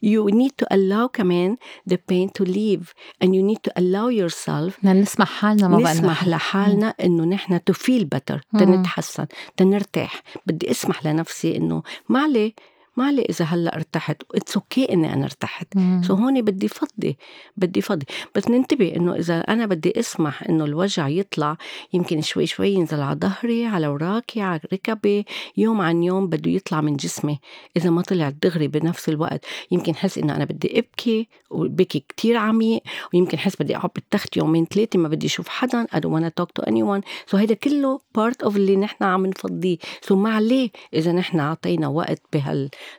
[0.03, 1.57] You need to allow كمان
[1.89, 5.91] the pain to leave and you need to allow yourself بدنا نسمح حالنا ما بقى
[5.93, 6.29] نسمح نحن.
[6.29, 8.59] لحالنا إنه نحن to feel better مم.
[8.59, 9.25] تنتحسن
[9.57, 12.53] تنرتاح بدي أسمح لنفسي إنه ما عليه
[12.97, 15.67] ما عليه إذا هلأ ارتحت it's okay إني أنا ارتحت.
[16.01, 17.17] so هون بدي فضي
[17.57, 18.05] بدي فضي.
[18.35, 21.57] بس ننتبه إنه إذا أنا بدي أسمح إنه الوجع يطلع
[21.93, 25.25] يمكن شوي شوي ينزل على ظهري على وراكي على ركبي
[25.57, 27.39] يوم عن يوم بده يطلع من جسمي.
[27.77, 32.81] إذا ما طلع دغري بنفس الوقت يمكن حس إنه أنا بدي أبكي وبكي كتير عميق
[33.13, 36.49] ويمكن حس بدي اقعد بالتخت يومين ثلاثة ما بدي أشوف حدا I don't wanna talk
[36.59, 37.01] to anyone.
[37.27, 39.77] so هيدا كله part of اللي نحن عم نفضيه.
[40.01, 42.21] سو ما عليه إذا نحن عطينا وقت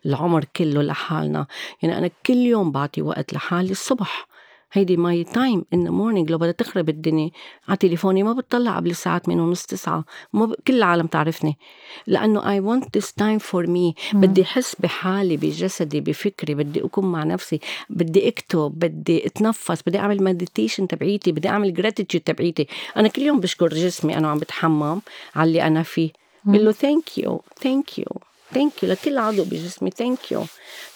[0.05, 1.47] بهالعمر كله لحالنا.
[1.83, 4.27] يعني أنا كل يوم بعطي وقت لحالي الصبح.
[4.75, 7.31] هيدي my time in morning لو بدها تخرب الدنيا
[7.69, 10.55] على تليفوني ما بتطلع قبل الساعة 8 ونص 9 ما ب...
[10.67, 11.59] كل العالم تعرفني
[12.07, 13.69] لأنه I want this time for me.
[13.69, 13.95] مم.
[14.15, 16.55] بدي أحس بحالي بجسدي بفكري.
[16.55, 17.61] بدي أكون مع نفسي.
[17.91, 19.83] بدي أكتب بدي أتنفس.
[19.87, 21.33] بدي أعمل meditation تبعيتي.
[21.33, 22.67] بدي أعمل gratitude تبعيتي.
[22.97, 24.17] أنا كل يوم بشكر جسمي.
[24.17, 25.01] أنا عم بتحمم
[25.35, 26.11] على اللي أنا فيه.
[26.45, 28.07] بقول له thank you thank you
[28.55, 29.91] thank you لكل عضو بجسمي.
[29.91, 30.45] thank you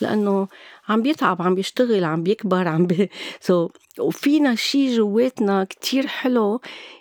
[0.01, 0.49] لأنه
[0.89, 3.11] عم بيتعب عم بيشتغل عم بيكبر عم بي...
[3.41, 6.61] so so, وفينا شيء جواتنا كتير حلو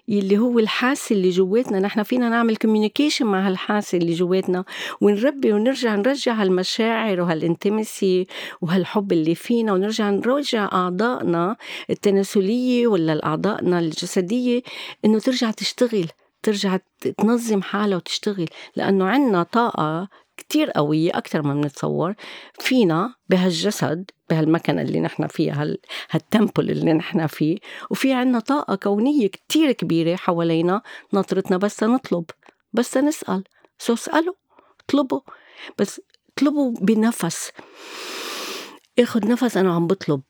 [0.10, 1.80] اللي هو الحاسة اللي جواتنا.
[1.80, 4.64] نحن فينا نعمل communication مع هالحاسة اللي جواتنا.
[5.02, 8.28] ونربي ونرجع نرجع هالمشاعر وهال intimacy
[8.62, 9.74] وهالحب اللي فينا.
[9.74, 11.56] ونرجع نرجع أعضائنا
[11.90, 14.62] التناسلية ولا الأعضائنا الجسدية
[15.06, 16.08] إنه ترجع تشتغل
[16.44, 16.78] ترجع
[17.18, 18.50] تنظم حالها وتشتغل.
[18.76, 22.14] لأنه عنا طاقة كتير قوية أكثر ما بنتصور.
[22.60, 25.78] فينا بهالجسد بهالمكنة اللي نحن فيها هال...
[26.10, 27.58] هالتمبل اللي نحن فيه
[27.90, 30.82] وفي عنا طاقة كونية كتير كبيرة حوالينا
[31.14, 32.26] ناطرتنا بس نطلب
[32.74, 33.44] بس نسأل.
[33.80, 34.34] سو اسألوا
[34.80, 35.22] اطلبوا.
[35.80, 36.02] بس
[36.34, 37.52] اطلبوا بنفس.
[39.00, 40.22] اخد نفس أنا عم بطلب.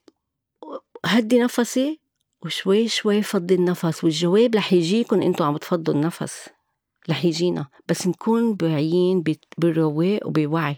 [1.05, 1.99] هدي نفسي
[2.45, 6.49] وشوي شوي فضي النفس والجواب رح يجيكم أنتوا عم تفضوا النفس.
[7.09, 9.23] رح يجينا بس نكون واعيين
[9.57, 10.75] بالرواق وبوعي.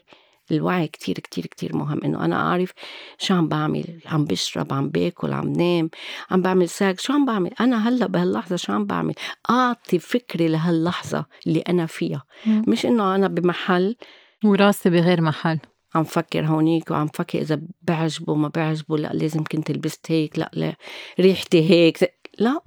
[0.51, 2.03] الوعي كتير كتير كتير مهم.
[2.03, 2.71] إنه أنا أعرف
[3.17, 5.89] شو عم بعمل عم بشرب عم باكل عم نام
[6.31, 9.13] عم بعمل ساك شو عم بعمل؟ أنا هلأ بهاللحظة شو عم بعمل؟
[9.49, 12.23] أعطي فكري لهاللحظة اللي أنا فيها.
[12.45, 12.61] م.
[12.67, 13.95] مش إنه أنا بمحل
[14.43, 15.59] وراسي بغير محل.
[15.95, 20.51] عم فكر هونيك وعم فكر إذا بعجبه ما بعجبه لأ لازم كنت لبست هيك لأ
[20.53, 20.75] لا
[21.19, 22.13] ريحتي هيك.
[22.39, 22.61] لا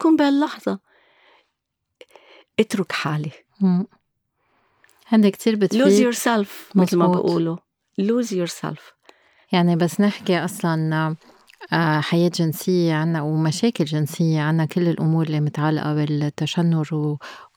[0.00, 0.78] كون بهاللحظة.
[2.60, 3.30] اترك حالي.
[5.06, 5.82] هذا كتير بتفيد.
[5.82, 7.56] Lose yourself مثل ما بقولوا.
[8.00, 8.80] Lose yourself.
[9.52, 11.16] يعني بس نحكي أصلا
[11.72, 16.94] آه، حياة جنسية عنا ومشاكل جنسية عنا كل الأمور اللي متعلقة بالتشنج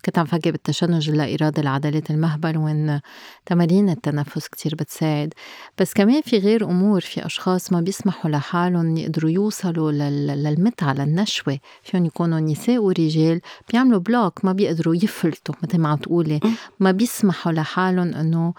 [0.07, 3.01] وكنت عم فكر بالتشنج اللاإرادي لعضلات المهبل وإن
[3.45, 5.33] تمارين التنفس كتير بتساعد.
[5.77, 11.59] بس كمان في غير أمور في أشخاص ما بيسمحوا لحالهم يقدروا يوصلوا للمتعة للنشوة.
[11.83, 13.41] فيهم يكونوا نساء ورجال
[13.71, 16.39] بيعملوا بلوك ما بيقدروا يفلتوا مثل ما عم تقولي.
[16.79, 18.53] ما بيسمحوا لحالهم إنه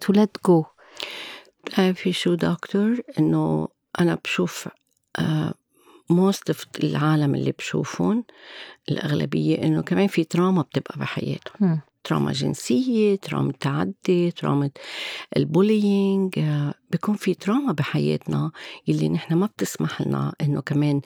[0.00, 0.64] to let go
[1.94, 3.68] في شو دكتور؟ إنه
[4.00, 4.68] أنا بشوف
[6.10, 8.24] most of العالم اللي بشوفهم
[8.88, 11.80] الأغلبية إنه كمان في trauma بتبقى بحياتهم.
[12.04, 14.70] trauma جنسية trauma تعدي trauma
[15.36, 16.40] ال bullying
[16.90, 18.50] بيكون في trauma بحياتنا
[18.88, 21.00] اللي نحن ما بتسمح لنا إنه كمان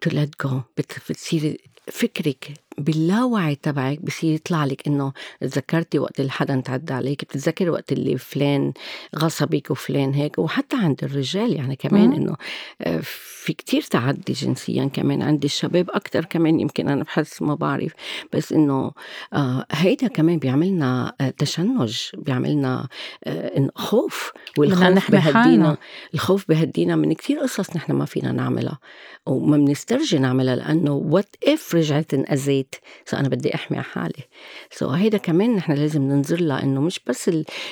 [0.00, 1.56] to let go بتصير
[1.92, 7.92] فكرك باللاوعي تبعك بصير يطلع لك إنه تذكرتي وقت اللي حدا تعدى عليك بتتذكري وقت
[7.92, 8.72] اللي فلان
[9.16, 12.36] غصبك وفلان هيك وحتى عند الرجال يعني كمان إنه
[12.82, 17.92] آه، في كتير تعدي جنسيا كمان عند الشباب أكثر كمان يمكن أنا بحس ما بعرف
[18.32, 18.92] بس إنه
[19.32, 22.88] آه هيدا كمان بيعملنا آه تشنج بيعملنا
[23.24, 25.76] آه خوف والخوف بهدينا
[26.14, 28.78] الخوف بهدينا من كتير قصص نحن ما فينا نعملها
[29.26, 34.24] وما بنسترجي نعملها لأنه what if رجعت انأذيت بيت so أنا بدي أحمي حالي.
[34.70, 37.30] so هيدا كمان نحن لازم ننظر لها إنه مش بس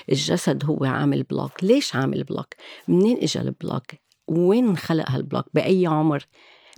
[0.08, 2.54] الجسد هو عامل block ليش عامل block
[2.88, 3.86] منين اجى ال block
[4.28, 6.26] وين انخلق هال block بأي عمر؟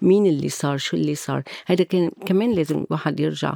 [0.02, 3.54] مين اللي صار؟ شو اللي صار؟ هذا كان كمان لازم الواحد يرجع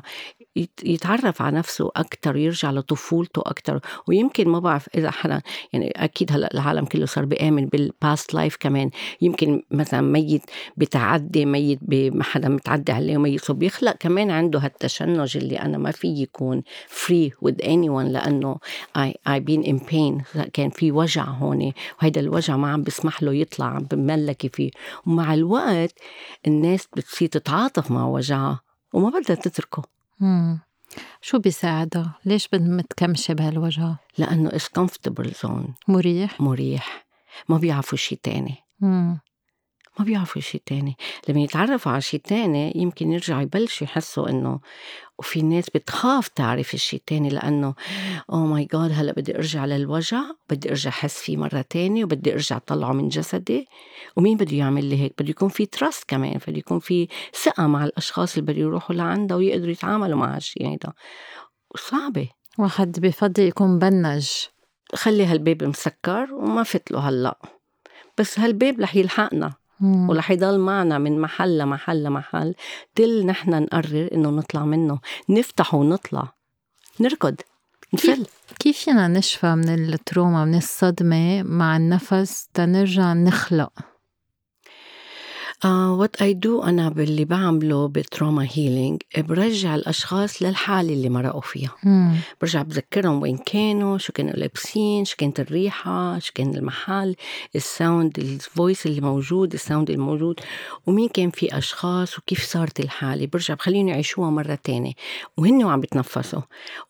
[0.84, 3.80] يتعرف على نفسه أكتر يرجع لطفولته أكتر.
[4.08, 8.56] ويمكن ما بعرف إذا حدا يعني أكيد هلأ العالم كله صار بيآمن بال past life
[8.56, 8.90] كمان.
[9.20, 10.42] يمكن مثلا ميت
[10.76, 15.90] بتعدي ميت ما حدا متعدي عليه ميت so بيخلق كمان عنده هالتشنج اللي أنا ما
[15.90, 18.56] في يكون free with anyone لأنه
[18.98, 20.38] I, I been in pain.
[20.52, 21.72] كان في وجع هون.
[22.00, 24.70] وهيدا الوجع ما عم بسمح له يطلع عم بملكي فيه.
[25.06, 25.94] ومع الوقت
[26.46, 28.60] الناس بتصير تتعاطف مع وجعها
[28.92, 29.93] وما بدها تتركه.
[31.20, 37.06] شو بيساعدها؟ ليش متكمشة بهالوجع؟ لأنه it's comfortable zone مريح مريح
[37.48, 38.54] ما بيعرفوا شي تاني.
[39.98, 40.96] ما بيعرفوا شي تاني
[41.28, 44.60] لما يتعرفوا على شي تاني يمكن يرجعوا يبلشوا يحسوا إنه
[45.18, 47.74] وفي ناس بتخاف تعرف الشي التاني لأنه
[48.30, 52.56] oh my God هلأ بدي أرجع للوجع بدي أرجع أحس فيه مرة تانية وبدي أرجع
[52.56, 53.68] أطلعه من جسدي.
[54.16, 57.08] ومين بده يعمل لي هيك؟ بده يكون في trust كمان بده يكون في
[57.44, 60.92] ثقة مع الأشخاص اللي بده يروحوا لعندها ويقدروا يتعاملوا مع هالشي هيدا.
[61.70, 62.28] وصعبة
[62.58, 64.30] واحد بفضل يكون بنج.
[64.94, 67.38] خلي هالباب مسكر وما فتله هلأ.
[68.18, 69.63] بس هالباب رح يلحقنا.
[69.84, 72.54] ورح يضل معنا من محل لمحل لمحل
[72.94, 74.98] تل نحن نقرر إنه نطلع منه.
[75.28, 76.32] نفتح ونطلع.
[77.00, 77.34] نركض.
[77.94, 78.26] نفل.
[78.58, 83.93] كيف فينا نشفى من التروما من الصدمة مع النفس تنرجع نخلق؟
[85.70, 91.74] what I do أنا باللي بعمله بال trauma healing برجع الأشخاص للحالة اللي مرقوا فيها.
[91.84, 92.16] مم.
[92.40, 97.16] برجع بذكرهم وين كانوا شو كانوا لابسين شو كانت الريحة شو كان المحل
[97.56, 100.40] ال sound ال voice اللي موجود ال sound الموجود
[100.86, 103.26] ومين كان في أشخاص وكيف صارت الحالة.
[103.26, 104.92] برجع بخليهم يعيشوها مرة تانية.
[105.36, 106.40] وهن وعم بيتنفسوا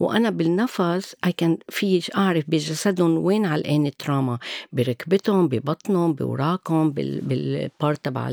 [0.01, 4.39] وأنا بالنفس I can في أعرف بجسدهم وين علقان ال trauma
[4.73, 8.29] بركبتهم ببطنهم بوراكهم بال part تبع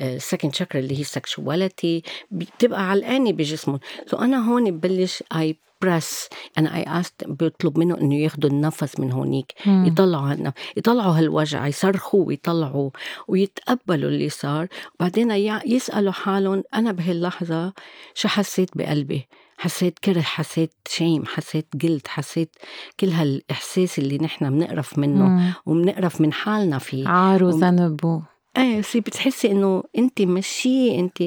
[0.00, 5.56] ال second chakra اللي هي ال sexuality بتبقى علقانه بجسمهم so أنا هون ببلش I
[5.82, 9.84] press أنا I assist بطلب منه إنه ياخذوا النفس من هونيك مم.
[9.86, 10.52] يطلعوا هالنف...
[10.76, 12.90] يطلعوا هالوجع يصرخوا ويطلعوا
[13.28, 15.30] ويتقبلوا اللي صار وبعدين
[15.66, 17.72] يسألوا حالهم أنا بهاللحظة
[18.14, 22.56] شو حسيت بقلبي حسيت كره حسيت shame حسيت guilt حسيت
[23.00, 25.52] كل هالإحساس اللي نحن بنقرف منه مم.
[25.66, 28.22] وبنقرف من حالنا فيه عار وذنب
[28.58, 31.20] إيه بس بتحسي إنه انت مشي انت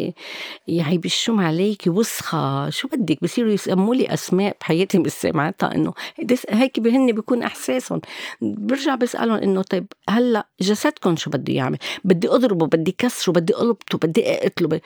[0.67, 2.69] يعني بالشم عليكي وسخة.
[2.69, 8.01] شو بدك؟ بصيروا يسموا لي أسماء بحياتي مش سمعتها إنه دس- هيك بهن بيكون إحساسهم.
[8.41, 13.97] برجع بسألهم إنه طيب هلأ جسدكم شو بده يعمل؟ بدي أضربه بدي كسره بدي قلبته
[13.97, 14.81] بدي أقتله بدي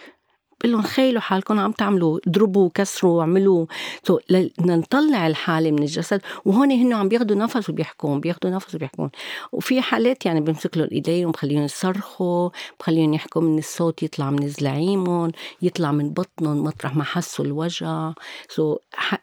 [0.63, 3.65] بقول لهم تخيلوا حالكم عم تعملوا اضربوا كسروا واعملوا
[4.03, 6.21] so بدنا نطلع الحالة من الجسد.
[6.45, 9.09] وهون هن عم بياخذوا نفس وبيحكوا بياخذوا نفس وبيحكوا.
[9.51, 12.49] وفي حالات يعني بمسك لهم ايديهم بخليهم يصرخوا
[12.79, 18.13] بخليهم يحكوا من الصوت يطلع من زلعيمهم يطلع من بطنهم مطرح ما حسوا الوجع.
[18.49, 18.77] so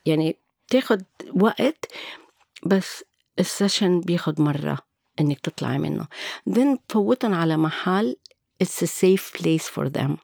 [0.07, 0.37] يعني
[0.69, 1.03] بتاخد
[1.41, 1.93] وقت
[2.67, 3.05] بس
[3.39, 4.79] ال session بياخد مرة
[5.21, 6.07] إنك تطلعي منه.
[6.51, 8.17] Then فوتهم على محل
[8.63, 10.17] it's a safe place for them.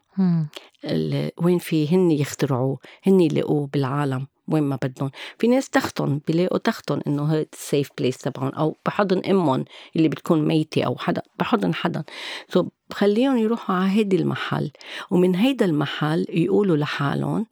[0.85, 5.11] ال- وين في هن يخترعوه هن يلاقوه بالعالم وين ما بدهم.
[5.39, 10.47] في ناس تختن بيلاقوا تختن إنه هذا السيف بليس تبعهم أو بحضن أمهم اللي بتكون
[10.47, 12.03] ميتة أو حدا بحضن حدا.
[12.49, 14.71] سو بخليهم يروحوا على هيدي المحل
[15.11, 17.45] ومن هيدا المحل يقولوا لحالهم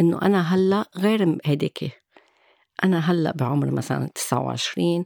[0.00, 1.92] إنه أنا هلأ غير هيديك
[2.84, 5.04] أنا هلأ بعمر مثلا 29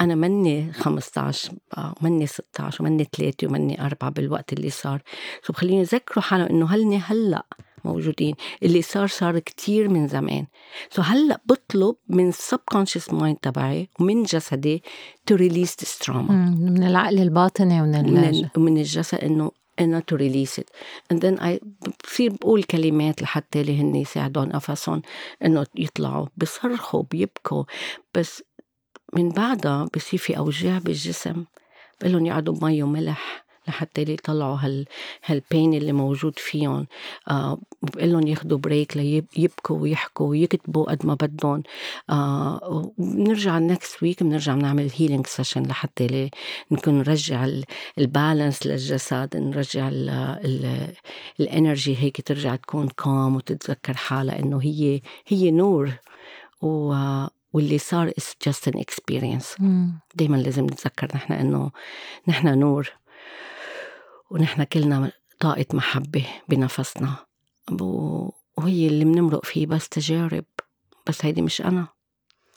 [0.00, 5.02] أنا مني 15 آه، مني 16 ومني 3 ومني 4 بالوقت اللي صار.
[5.42, 7.46] so بخليهم يذكروا حالهم إنه هن هلأ
[7.84, 10.46] موجودين اللي صار صار كتير من زمان.
[10.90, 14.82] so هلأ بطلب من ال subconscious mind تبعي ومن جسدي
[15.26, 16.54] to release this trauma.
[16.58, 20.70] من العقل الباطني ومن من الجسد إنه انه to release it
[21.12, 21.60] and then I
[22.04, 25.02] بصير بقول كلمات لحتى اللي هن يساعدوا نفسهم
[25.44, 27.64] إنه يطلعوا بصرخوا بيبكوا.
[28.14, 28.42] بس
[29.12, 31.44] من بعدها بصير في أوجاع بالجسم
[32.00, 33.47] بقول لهم يقعدوا بمي وملح.
[33.68, 34.86] لحتى يطلعوا هال
[35.24, 36.86] هال pain اللي موجود فيهم.
[37.28, 41.62] آه بقول لهم ياخذوا break ليبكوا ويحكوا ويكتبوا قد ما بدهم.
[42.10, 42.60] آه
[42.98, 46.30] وبنرجع next week بنرجع بنعمل healing session لحتى
[46.70, 47.64] نكون نرجع ال-
[47.98, 50.08] ال balance للجسد نرجع ال
[50.44, 50.86] ال
[51.40, 55.92] ال energy هيك ترجع تكون calm وتتذكر حالها إنه هي هي نور.
[56.62, 56.94] و
[57.52, 59.62] واللي صار is just an experience.
[60.14, 61.70] دايما لازم نتذكر نحن إنه
[62.28, 62.92] نحن نور.
[64.30, 67.14] ونحن كلنا طاقة محبة بنفسنا.
[68.56, 70.44] وهي اللي بنمرق فيه بس تجارب.
[71.06, 71.86] بس هيدي مش أنا.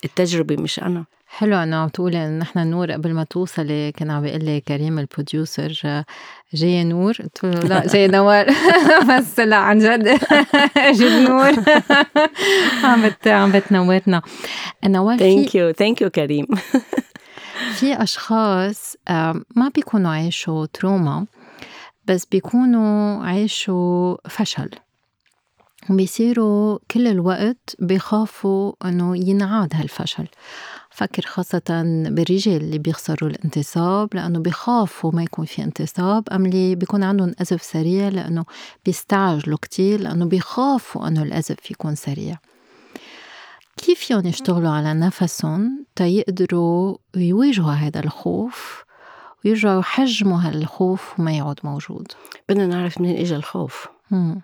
[0.05, 1.05] التجربة مش أنا.
[1.27, 3.91] حلو انه عم تقولي انه نحن نور قبل ما توصلي.
[3.91, 6.05] كان عم بيقول لي كريم البروديوسر آه،
[6.53, 7.13] جاية نور.
[7.13, 8.47] قلت له لا جاية نوار.
[9.09, 10.07] بس لا عن جد.
[10.99, 11.51] جد نور.
[12.83, 14.21] عم بت عم بتنورنا
[14.85, 16.45] نوار thank you thank you كريم.
[17.73, 21.25] في أشخاص آه، ما بيكونوا عايشوا trauma
[22.11, 24.69] بس بيكونوا عايشوا فشل.
[25.89, 30.27] وبيصيروا كل الوقت بيخافوا إنه ينعاد هالفشل.
[30.89, 37.03] فكر خاصة بالرجال اللي بيخسروا الانتصاب لأنه بيخافوا ما يكون في انتصاب أم اللي بيكون
[37.03, 38.45] عندهم قذف سريع لأنه
[38.85, 42.37] بيستعجلوا كتير لأنه بيخافوا أنه الأزف يكون سريع.
[43.77, 48.83] كيف فيهم يشتغلوا على نفسهم تيقدروا يواجهوا هذا الخوف؟
[49.45, 52.07] ويرجعوا يحجموا هالخوف وما يعود موجود.
[52.49, 53.87] بدنا نعرف منين اجى الخوف.
[54.11, 54.41] مم.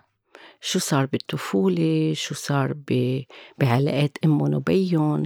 [0.60, 3.22] شو صار بالطفولة؟ شو صار ب-
[3.58, 5.22] بعلاقات أمهم وبيهم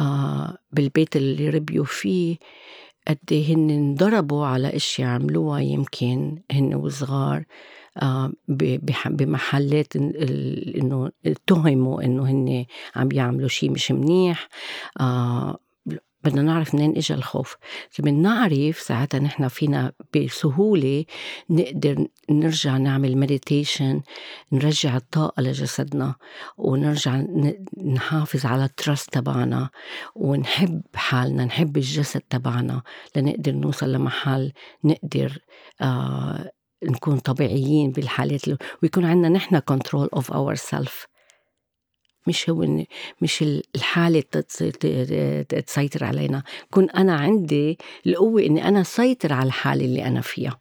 [0.00, 2.36] آه بالبيت اللي ربيوا فيه.
[3.08, 7.44] قد إيه هن انضربوا على اشياء عملوها يمكن هن وصغار.
[8.02, 12.64] آه بمحلات إنه اتهموا إنه هن
[12.96, 14.48] عم بيعملوا شيء مش منيح.
[15.00, 15.58] آه
[16.24, 17.56] بدنا نعرف منين اجى الخوف.
[17.98, 21.04] بدنا نعرف ساعتها نحن فينا بسهولة
[21.50, 24.00] نقدر نرجع نعمل meditation
[24.52, 26.14] نرجع الطاقة لجسدنا
[26.58, 27.22] ونرجع
[27.84, 29.70] نحافظ على ال trust تبعنا
[30.14, 32.82] ونحب حالنا نحب الجسد تبعنا
[33.16, 34.52] لنقدر نوصل لمحل
[34.84, 35.38] نقدر
[35.80, 36.50] آه
[36.84, 38.42] نكون طبيعيين بالحالات
[38.82, 41.06] ويكون عندنا نحن control of ourself
[42.26, 42.84] مش هو
[43.20, 43.44] مش
[43.76, 44.20] الحالة
[45.66, 46.42] تسيطر علينا.
[46.70, 50.58] كون أنا عندي القوة إني أنا سيطر على الحالة اللي أنا فيها.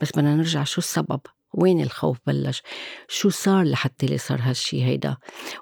[0.00, 1.20] بس بدنا نرجع شو السبب؟
[1.54, 2.62] وين الخوف بلش؟
[3.08, 5.16] شو صار لحتى لي صار هالشي هيدا؟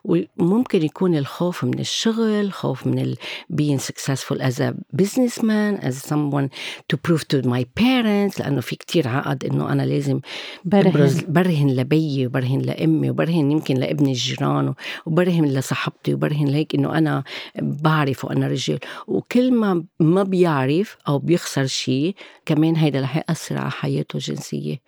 [0.05, 3.17] وممكن يكون الخوف من الشغل خوف من ال
[3.53, 6.49] being successful as a businessman as someone
[6.93, 10.21] to prove to my parents لأنه في كتير عقد إنه أنا لازم
[10.65, 14.75] برهن, برهن لبيي وبرهن لأمي وبرهن يمكن لابن الجيران
[15.07, 17.25] وبرهن لصاحبتي وبرهن لهيك إنه أنا
[17.63, 18.79] بعرف وأنا رجال.
[19.07, 22.15] وكل ما ما بيعرف أو بيخسر شيء
[22.47, 24.81] كمان هيدا رح يأثر على حياته الجنسية.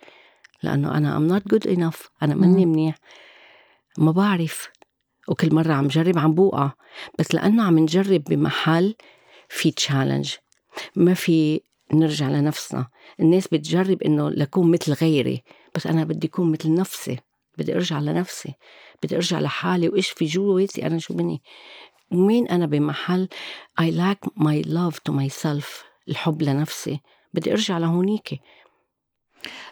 [0.65, 2.09] لأنه أنا I'm not good enough.
[2.23, 2.95] أنا مني منيح.
[3.97, 4.69] ما بعرف.
[5.27, 6.71] وكل مرة عم جرب عم بوقع.
[7.19, 8.95] بس لأنه عم نجرب بمحل
[9.49, 10.33] في تشالنج
[10.95, 11.61] ما في
[11.93, 12.87] نرجع لنفسنا.
[13.19, 15.43] الناس بتجرب إنه لكون مثل غيري.
[15.75, 17.19] بس أنا بدي أكون مثل نفسي.
[17.57, 18.53] بدي أرجع لنفسي.
[19.03, 19.89] بدي أرجع لحالي.
[19.89, 21.41] وإيش في جواتي أنا شو بني
[22.11, 23.27] ومين أنا بمحل
[23.81, 25.67] I lack my love to myself.
[26.09, 26.99] الحب لنفسي.
[27.33, 28.39] بدي أرجع لهونيك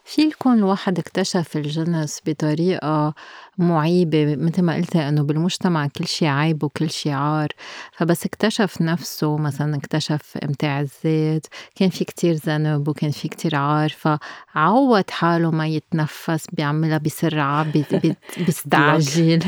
[0.03, 3.13] في يكون الواحد اكتشف الجنس بطريقة
[3.57, 7.47] معيبة مثل ما قلتي إنه بالمجتمع كل شيء عيب وكل شيء عار
[7.91, 13.89] فبس اكتشف نفسه مثلا اكتشف إمتاع الذات كان في كتير ذنب وكان في كتير عار
[13.89, 17.65] فعود حاله ما يتنفس بيعملها بسرعة
[18.45, 19.43] بيستعجل.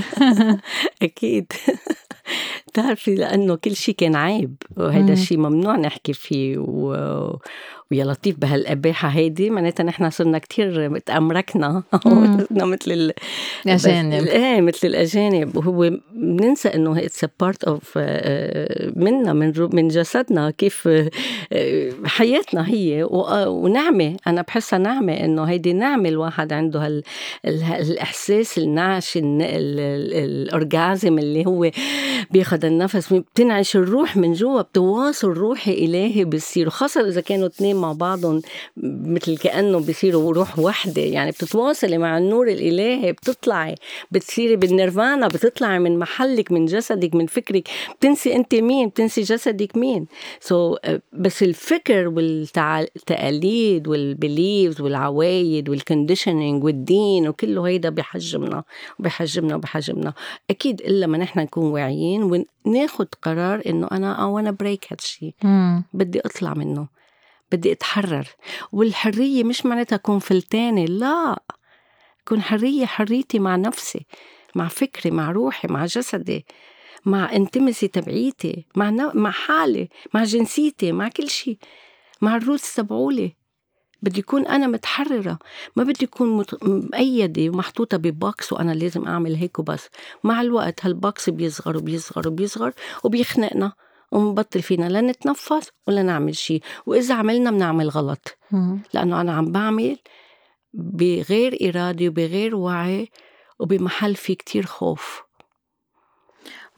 [1.02, 1.54] أكيد.
[2.68, 6.94] بتعرفي لأنه كل شيء كان عيب وهذا الشيء ممنوع نحكي فيه و...
[7.92, 11.84] ويا لطيف بهالقباحة هيدي معناتها نحن صرنا كتير تأمركنا.
[12.04, 13.14] صرنا مثل
[13.66, 14.28] الأجانب.
[14.28, 15.58] إيه مثل الأجانب.
[15.58, 17.98] وهو بننسى إنه it's part of
[18.96, 20.90] منا من من جسدنا كيف
[21.54, 23.08] آه، حياتنا هي.
[23.48, 24.18] ونعمة.
[24.28, 27.04] أنا بحسها نعمة إنه هيدي نعمة الواحد عنده هال
[27.46, 31.72] الإحساس النعش ال orgasm اللي هو
[32.32, 33.14] بياخد النفس.
[33.14, 38.42] بتنعش الروح من جوا بتواصل روحي إلهي بصير خاصة إذا كانوا اثنين مع بعضهم
[38.78, 41.02] مثل كأنه بصيروا روح وحدة.
[41.02, 43.76] يعني بتتواصلي مع النور الإلهي بتطلعي
[44.12, 47.70] بتصيري بالنيرفانا بتطلعي من محلك من جسدك من فكرك.
[48.00, 50.08] بتنسي أنت مين بتنسي جسدك مين.
[50.40, 58.64] so so, بس الفكر والتقاليد وال beliefs والعوايد وال conditioning والدين وكله هيدا بحجمنا
[59.00, 60.14] وبحجمنا وبحجمنا
[60.50, 65.34] أكيد إلا ما نحن نكون واعيين وناخد قرار إنه أنا أو وأنا break هالشي
[65.94, 66.88] بدي أطلع منه.
[67.56, 68.28] بدي أتحرر.
[68.72, 71.44] والحرية مش معناتها أكون فلتانة لا.
[72.28, 74.06] كون حرية حريتي مع نفسي
[74.56, 76.46] مع فكري مع روحي مع جسدي
[77.06, 79.12] مع intimacy تبعيتي مع نو...
[79.14, 81.58] مع حالي مع جنسيتي مع كل شيء
[82.22, 83.36] مع ال roots تبعولي.
[84.02, 85.40] بدي يكون أنا متحررة.
[85.76, 86.64] ما بدي أكون مت...
[86.64, 89.90] مقيدة ومحطوطة ب box وأنا لازم أعمل هيك وبس.
[90.24, 93.74] مع الوقت هال box بيصغر وبيصغر وبيصغر وبيخنقنا.
[94.16, 96.62] ومبطل فينا لا نتنفس ولا نعمل شيء.
[96.86, 98.38] وإذا عملنا بنعمل غلط.
[98.94, 99.98] لأنه أنا عم بعمل
[100.74, 103.10] بغير إرادة وبغير وعي
[103.60, 105.22] وبمحل في كتير خوف.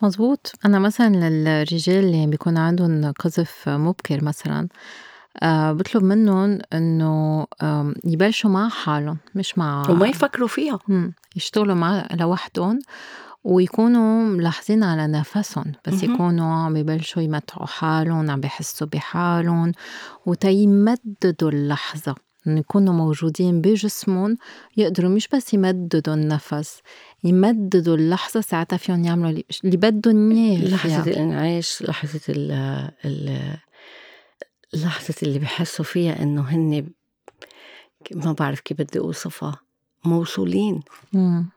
[0.02, 4.68] مزبوط أنا مثلا للرجال اللي بيكون عندهم قذف مبكر مثلا
[5.42, 7.48] آه بطلب منهم إنه
[8.06, 10.80] يبلشوا مع حالهم مش مع وما يفكروا فيها.
[11.36, 12.80] يشتغلوا مع لوحدهم.
[13.48, 15.72] ويكونوا ملاحظين على نفسهم.
[15.88, 19.72] بس يكونوا عم يبلشوا يمتعوا حالهم عم بيحسوا بحالهم
[20.26, 22.16] وتيمددوا اللحظة.
[22.48, 24.38] إنه يكونوا موجودين بجسمهم
[24.78, 26.82] يقدروا مش بس يمددوا النفس
[27.24, 32.52] يمددوا اللحظة ساعتها فيهم يعملوا اللي بدهم إياه لحظة الإنعاش لحظة ال
[33.06, 33.58] ال
[34.74, 36.90] لحظة اللي بحسوا فيها إنه هن
[38.16, 39.60] ما بعرف كيف بدي أوصفها
[40.06, 40.82] موصولين.
[41.14, 41.57] مم.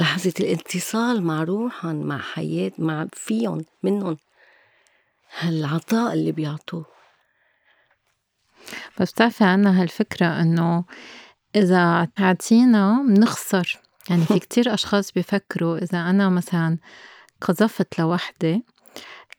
[0.00, 4.16] لحظة الاتصال مع روحهم مع حياة مع فيهم منهم.
[5.38, 6.84] هالعطاء اللي بيعطوه.
[9.00, 10.84] بس بتعرفي عنا هالفكرة إنه
[11.56, 13.80] إذا عطينا بنخسر
[14.10, 16.78] يعني في كتير أشخاص بيفكروا إذا أنا مثلا
[17.40, 18.62] قذفت لوحدة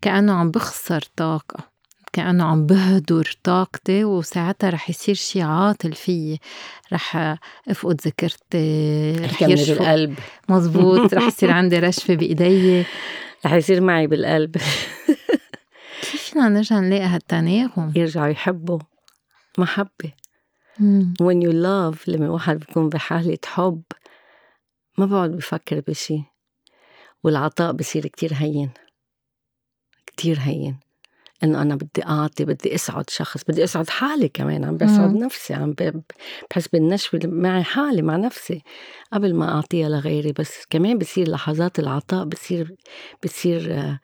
[0.01, 1.74] كأنه عم بخسر طاقة.
[2.15, 6.39] كأنه عم بهدر طاقتي وساعتها رح يصير شي عاطل فيي.
[6.93, 7.37] رح
[7.67, 10.19] أفقد ذاكرتي رح يرشف بالقلب.
[10.49, 12.85] مزبوط رح يصير عندي رشفة بإيدي.
[13.45, 14.57] رح يصير معي بالقلب.
[16.01, 18.79] كيف فينا نرجع نلاقي هالتناغم؟ يرجعوا يحبوا
[19.57, 20.11] محبة.
[21.23, 23.81] when you love لما الواحد بيكون بحالة حب
[24.97, 26.23] ما بقعد بفكر بشي.
[27.23, 28.69] والعطاء بصير كتير هين.
[30.07, 30.84] كتير هين.
[31.43, 35.23] انه أنا بدي أعطي بدي أسعد شخص بدي أسعد حالي كمان عم بسعد مم.
[35.23, 35.75] نفسي عم
[36.49, 38.61] بحس بالنشوة معي حالي مع نفسي
[39.13, 40.31] قبل ما أعطيها لغيري.
[40.31, 42.75] بس كمان بصير لحظات العطاء بتصير
[43.23, 43.99] بتصير آه،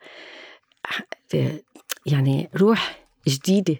[2.06, 3.76] يعني روح جديدة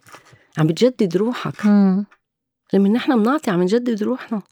[0.58, 1.66] عم بتجدد روحك.
[1.66, 2.06] مم.
[2.72, 4.42] لما نحن بنعطي عم نجدد روحنا.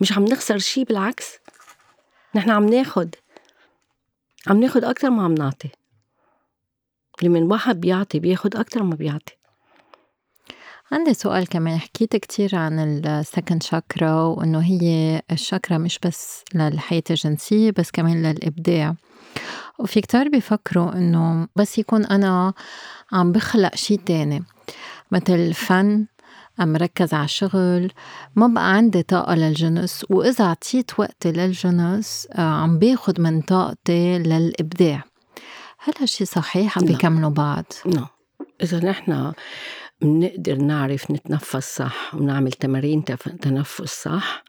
[0.00, 1.38] مش عم نخسر شيء بالعكس.
[2.34, 3.14] نحن عم ناخد
[4.46, 5.68] عم ناخد أكتر ما عم نعطي.
[7.22, 9.32] لما الواحد بيعطي بياخد أكتر ما بيعطي.
[10.92, 11.78] عندي سؤال كمان.
[11.78, 18.94] حكيت كتير عن السكند شاكرا وإنه هي الشاكرا مش بس للحياة الجنسية بس كمان للإبداع.
[19.78, 22.52] وفي كتار بيفكروا إنه بس يكون أنا
[23.12, 24.44] عم بخلق شي تاني.
[25.10, 26.06] مثل فن
[26.60, 27.92] أم مركز على شغل
[28.36, 30.06] ما بقى عندي طاقة للجنس.
[30.10, 35.11] وإذا عطيت وقتي للجنس آه، عم باخد من طاقتي للإبداع.
[35.84, 36.84] هل هالشي صحيح عم.
[36.84, 38.06] بيكملوا بعض؟ نو
[38.62, 39.32] إذا نحن
[40.02, 43.04] بنقدر نعرف نتنفس صح ونعمل تمارين
[43.40, 44.44] تنفس صح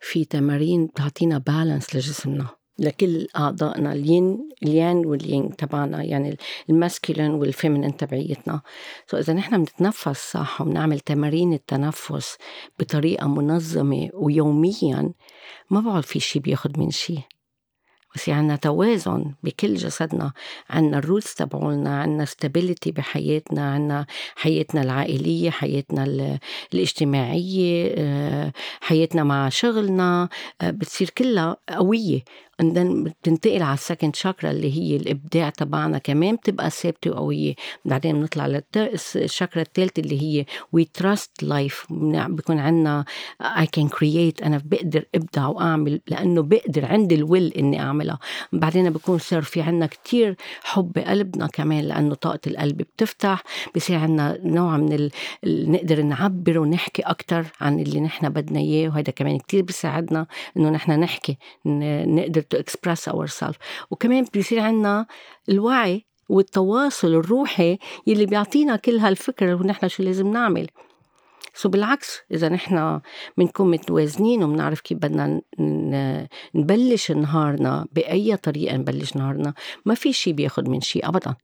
[0.00, 2.46] في تمارين بتعطينا بالانس لجسمنا
[2.78, 6.36] لكل أعضائنا الين اليان واليين تبعنا يعني
[6.70, 8.60] ال masculine وال feminine تبعيتنا
[9.10, 12.36] so إذا نحن بنتنفس صح وبنعمل تمارين التنفس
[12.78, 15.12] بطريقة منظمة ويوميا
[15.70, 17.18] ما بعد في شي بياخد من شي
[18.14, 20.32] بس عنا توازن بكل جسدنا.
[20.70, 24.06] عنا ال roots تبعولنا عنا stability بحياتنا عنا
[24.36, 26.38] حياتنا العائلية حياتنا ال-
[26.74, 30.28] الاجتماعية آه، حياتنا مع شغلنا
[30.60, 32.20] آه، بتصير كلها قوية.
[32.70, 37.54] Then بتنتقل على السكند شاكرا اللي هي الإبداع تبعنا كمان بتبقى ثابتة وقوية.
[37.84, 40.44] بعدين بنطلع للشاكرا الثالثة اللي هي
[41.02, 41.86] trust life.
[41.90, 43.04] بن- بكون عنا
[43.42, 48.18] I can create أنا بقدر أبدع وأعمل لأنه بقدر عندي الويل إني أعملها.
[48.52, 53.42] بعدين بكون صار في عنا كتير حب بقلبنا كمان لأنه طاقة القلب بتفتح.
[53.76, 55.10] بصير عنا نوع من ال...
[55.72, 58.88] نقدر نعبر ونحكي أكتر عن اللي نحن بدنا إياه.
[58.88, 61.36] وهذا كمان كتير بيساعدنا إنه نحن نحكي.
[61.66, 63.56] نقدر to express ourselves.
[63.90, 65.06] وكمان بيصير عنا
[65.48, 70.68] الوعي والتواصل الروحي يلي بيعطينا كل هالفكرة ونحن شو لازم نعمل.
[71.54, 73.00] سو بالعكس إذا نحن
[73.38, 75.40] بنكون متوازنين وبنعرف كيف بدنا
[76.54, 81.34] نبلش نهارنا بأي طريقة نبلش نهارنا ما في شي بياخد من شي أبدا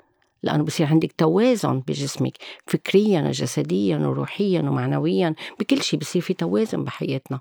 [0.42, 2.32] لأنه بصير عندك توازن بجسمك
[2.66, 7.40] فكريا وجسديا وروحيا ومعنويا بكل شي بصير في توازن بحياتنا.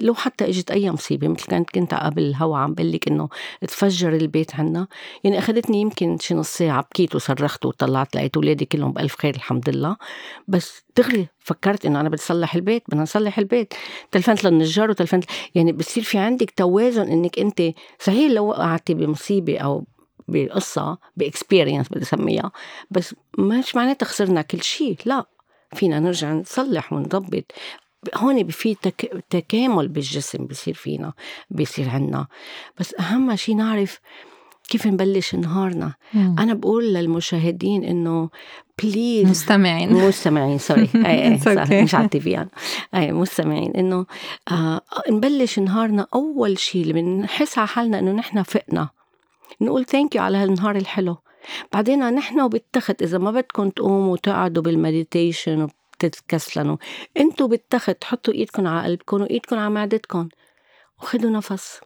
[0.00, 3.28] لو حتى إجت أي مصيبة مثل كانت كنت قبل الهوا عم بقول لك إنه
[3.60, 4.86] تفجر البيت عنا
[5.24, 9.68] يعني أخذتني يمكن شي نص ساعة بكيت وصرخت وطلعت لقيت اولادي كلهم بألف خير الحمد
[9.68, 9.96] لله.
[10.48, 13.74] بس دغري فكرت إنه أنا بدي اصلح البيت بدنا نصلح البيت.
[14.10, 15.24] تلفنت للنجار وتلفنت
[15.54, 17.62] يعني بصير في عندك توازن إنك أنت
[18.00, 19.84] صحيح لو وقعتي بمصيبة أو
[20.28, 22.52] بقصة ب experience بدي أسميها
[22.90, 25.26] بس مش معناتها خسرنا كل شيء لا
[25.74, 27.52] فينا نرجع نصلح ونضبط.
[28.14, 29.24] هون في تك...
[29.30, 31.12] تكامل بالجسم بصير فينا
[31.50, 32.26] بصير عنا
[32.80, 34.00] بس أهم شيء نعرف
[34.68, 36.36] كيف نبلش نهارنا مم.
[36.38, 38.30] أنا بقول للمشاهدين إنه
[38.82, 40.88] please مستمعين مستمعين sorry.
[41.82, 42.50] مش على ال TV يعني.
[42.94, 44.06] أي مستمعين إنه
[44.50, 44.80] آه
[45.10, 48.88] نبلش نهارنا أول شيء اللي بنحس على حالنا إنه نحن فقنا
[49.60, 51.16] نقول thank you على هالنهار الحلو
[51.72, 55.68] بعدين نحن وبالتخت إذا ما بدكم تقوموا وتقعدوا بال meditation
[56.04, 56.76] وبتتكسلنوا
[57.16, 60.28] أنتوا بالتخت حطوا ايدكم على قلبكم وايدكم على معدتكم
[60.98, 61.80] وخدوا نفس.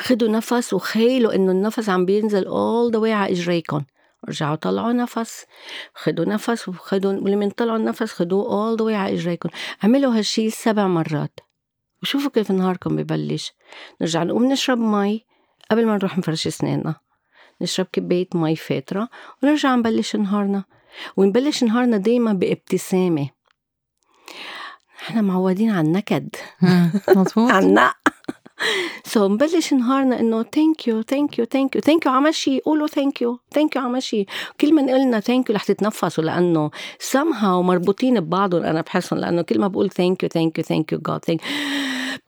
[0.00, 3.84] خدوا نفس وخيلوا إنه النفس عم بينزل all the way على إجريكم.
[4.28, 5.46] رجعوا طلعوا نفس.
[5.94, 9.48] خدوا نفس وخدوا ولما طلعوا النفس خدوه all the way على إجريكم.
[9.82, 11.40] عملوا هالشي سبع مرات.
[12.02, 13.52] وشوفوا كيف نهاركم ببلش.
[14.00, 15.26] نرجع نقوم نشرب مي
[15.70, 16.94] قبل ما نروح نفرش اسناننا.
[17.60, 19.08] نشرب كباية مي فاترة
[19.42, 20.64] ونرجع نبلش نهارنا.
[21.16, 23.28] ونبلش نهارنا دايما بابتسامة.
[25.02, 26.28] نحن معودين على النكد.
[27.08, 27.50] مظبوط.
[27.54, 27.96] على النق.
[29.04, 32.86] so نبلش نهارنا إنه thank you thank you thank you thank you على شيء قولوا
[32.86, 34.26] thank you thank you على شيء
[34.60, 36.70] كل ما قلنا thank you رح تتنفسوا لأنه
[37.12, 40.98] somehow مربوطين ببعضهم أنا بحسهم لأنه كل ما بقول thank you thank you thank you
[40.98, 41.40] God thank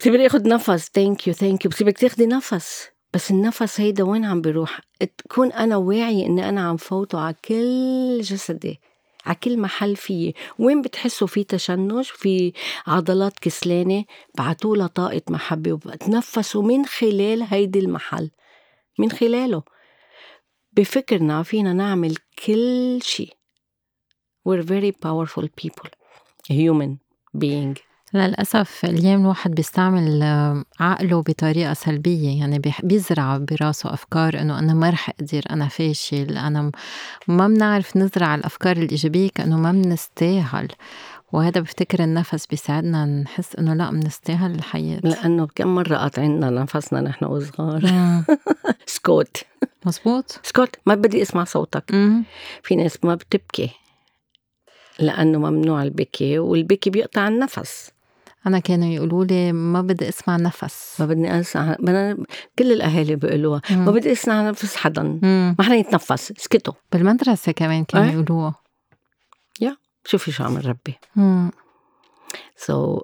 [0.01, 0.91] بصير آخذ نفس.
[0.95, 2.94] thank you thank you بصير بدك تاخذي نفس.
[3.15, 4.81] بس النفس هيدا وين عم بيروح؟
[5.19, 8.81] تكون أنا واعية إني أنا عم فوته على كل جسدي
[9.27, 10.35] على كل محل فيي.
[10.59, 12.53] وين بتحسوا في تشنج؟ في
[12.87, 14.05] عضلات كسلانة؟
[14.39, 18.31] بعتوا لها طاقة محبة وبتنفسوا من خلال هيدي المحل
[18.99, 19.63] من خلاله.
[20.73, 23.37] بفكرنا فينا نعمل كل شيء
[24.49, 25.89] we're very powerful people
[26.51, 26.99] human
[27.39, 27.77] being.
[28.15, 34.91] للأسف اليوم الواحد بيستعمل آه، عقله بطريقة سلبية يعني بيزرع براسه أفكار إنه أنا ما
[34.91, 36.71] رح أقدر أنا فاشل أنا
[37.29, 40.69] ما بنعرف نزرع الأفكار الإيجابية كأنه ما بنستاهل
[41.33, 45.01] وهذا بفتكر النفس بيساعدنا نحس إنه لا بنستاهل الحياة.
[45.03, 47.83] لأنه كم مرة قاطعنا نفسنا نحن وصغار.
[48.87, 49.37] سكوت.
[49.87, 50.77] مزبوط سكوت.
[50.87, 51.91] ما بدي اسمع صوتك.
[52.63, 53.71] في ناس ما بتبكي.
[54.99, 57.94] لأنه ممنوع البكي والبكي بيقطع النفس.
[58.47, 61.01] أنا كانوا يقولوا لي ما بدي أسمع نفس.
[61.01, 62.17] ما بدي أسمع أنا
[62.59, 65.03] كل الأهالي بيقولوها ما بدي أسمع نفس حدا.
[65.59, 66.75] ما حدا يتنفس اسكتوا.
[66.93, 68.55] بالمدرسة كمان كانوا أه؟ يقولوها.
[69.61, 70.95] يا شوفي شو عم ربي.
[72.57, 73.01] so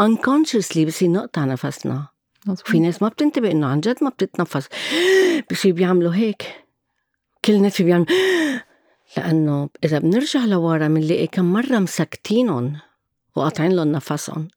[0.00, 2.06] unconsciously بصير نقطع نفسنا.
[2.46, 2.68] مزبوط.
[2.68, 4.68] في ناس ما بتنتبه إنه عن جد ما بتتنفس.
[5.50, 6.42] بصير بيعملوا هيك.
[7.44, 8.06] كل الناس بيعملوا
[9.16, 12.76] لأنه إذا بنرجع لورا بنلاقي كم مرة مسكتينهم.
[13.36, 14.48] وقاطعين لهم نفسهم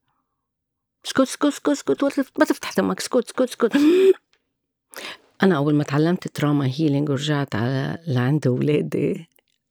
[1.05, 3.75] اسكت اسكت اسكت اسكت ما تفتح تمك اسكت اسكت اسكت.
[5.43, 9.27] أنا أول ما تعلمت trauma healing ورجعت على لعند اولادي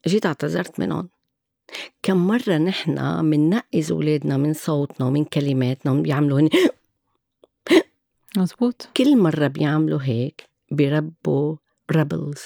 [0.07, 1.09] جيت اعتذرت منهم
[2.03, 6.49] كم مرة نحن مننقز أولادنا من صوتنا ومن كلماتنا وبيعملوا هن
[8.37, 11.57] مزبوط كل مرة بيعملوا هيك بيربوا
[11.91, 12.43] ripples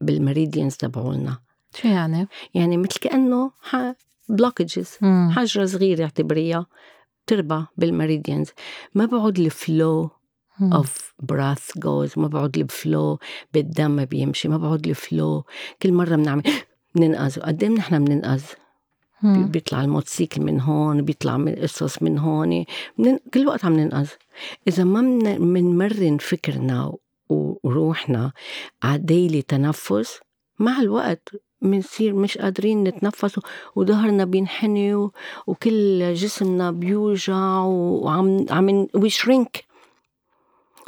[0.00, 1.38] بال meridians تبعولنا.
[1.74, 3.50] شو يعني؟ يعني مثل كأنه
[4.28, 4.98] blockages
[5.30, 6.66] حجرة صغيرة اعتبريها.
[7.26, 8.48] بتربى بال meridians
[8.94, 10.10] ما بعود ال flow
[10.72, 13.18] of breath goes ما بعود ال flow
[13.54, 14.48] بالدم بيمشي.
[14.48, 15.44] ما بعود ال flow
[15.82, 16.42] كل مرة بنعمل
[16.94, 17.40] بننقذ.
[17.40, 18.42] قد إيه نحن بننقذ؟
[19.22, 22.64] بيطلع الموتوسيكل من هون بيطلع من قصص من هون.
[22.98, 24.08] من كل وقت عم ننقذ.
[24.68, 25.00] إذا ما
[25.38, 26.92] منمرن فكرنا
[27.28, 28.32] وروحنا
[28.82, 30.20] على ديلي تنفس
[30.58, 31.28] مع الوقت
[31.64, 33.40] بنصير مش قادرين نتنفس
[33.76, 34.94] وظهرنا بينحني
[35.46, 39.64] وكل جسمنا بيوجع وعم عم وي شرينك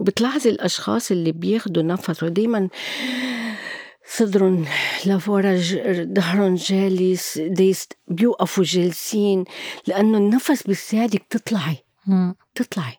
[0.00, 2.68] وبتلاحظي الأشخاص اللي بياخدوا نفس ودايما
[4.08, 4.64] صدرهم
[5.06, 5.56] لورا
[6.14, 7.40] ظهرهم جالس
[8.08, 9.44] بيوقفوا جالسين
[9.86, 11.76] لأنه النفس بيساعدك تطلعي
[12.54, 12.94] تطلعي.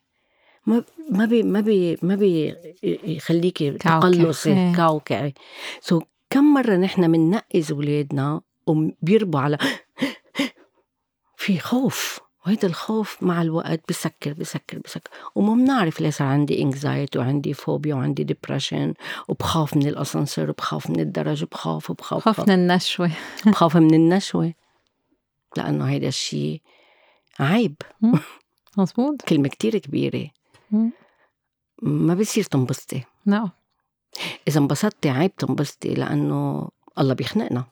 [0.66, 5.34] ما ما بي ما بي ما بيخليكي تقلصي كوكعي
[5.82, 9.58] so كم مرة نحن بننقز ولادنا وبيربوا على
[11.38, 12.20] في خوف.
[12.46, 15.12] وهيدا الخوف مع الوقت بسكر بسكر بسكر.
[15.36, 18.94] وما بنعرف ليه صار عندي anxiety وعندي فوبيا وعندي depression
[19.28, 22.20] وبخاف من الأسانسير وبخاف من الدرج وبخاف وبخاف.
[22.30, 23.12] بخاف من النشوة.
[23.46, 24.54] بخاف من النشوة.
[25.58, 26.62] لأنه هيدا الشيء
[27.40, 27.76] عيب.
[28.78, 30.30] مزبوط كلمة كتير كبيرة.
[31.82, 33.04] ما بصير تنبسطي.
[33.26, 33.50] نعم.
[34.48, 37.66] إذا انبسطتي عيب تنبسطي لأنه الله بيخنقنا.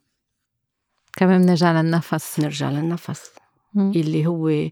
[1.14, 2.40] كمان بنرجع للنفس.
[2.40, 3.32] نرجع للنفس.
[3.74, 3.92] مم.
[3.96, 4.70] اللي هو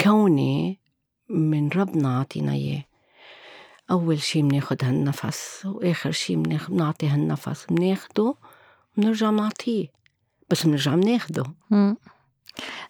[0.00, 0.80] كوني
[1.28, 2.84] من ربنا عطينا إياه.
[3.90, 7.66] أول شي بناخد هالنفس وآخر شي بنعطي هالنفس.
[7.70, 8.34] بناخده
[8.96, 9.86] بنرجع نعطيه.
[10.50, 11.44] بس بنرجع بناخده.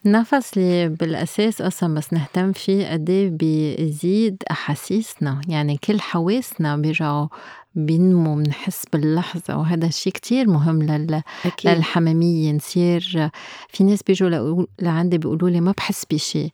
[0.07, 7.29] النفس اللي بالأساس أصلا بس نهتم فيه قد إيه بيزيد أحاسيسنا يعني كل حواسنا بيرجعوا
[7.75, 11.23] بينمو بنحس باللحظة وهذا الشيء كتير مهم لل...
[11.47, 11.71] أكيد.
[11.71, 13.31] للحمامية نصير
[13.69, 16.53] في ناس بيجوا لعندي بيقولوا لي ما بحس بشيء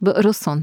[0.00, 0.62] بقرصهم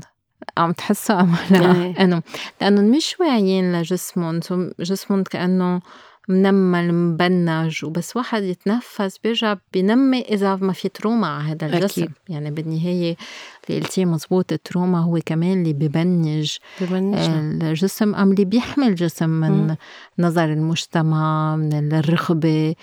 [0.58, 2.04] عم تحسوا أم لا إيه.
[2.04, 2.22] إنه
[2.62, 4.40] لأنه مش واعيين لجسمهم
[4.80, 5.82] جسمهم كأنه
[6.28, 12.04] منمل مبنج وبس واحد يتنفس بيرجع بينمي إذا ما في trauma على هذا الجسم.
[12.04, 12.14] أكيد.
[12.30, 13.16] يعني بالنهاية
[13.70, 16.58] اللي قلتيه مزبوط ال trauma هو كمان اللي ببنج.
[16.82, 17.18] ببنج
[17.64, 19.76] الجسم أم اللي بيحمي الجسم من م.
[20.20, 22.76] نظر المجتمع من الرغبة.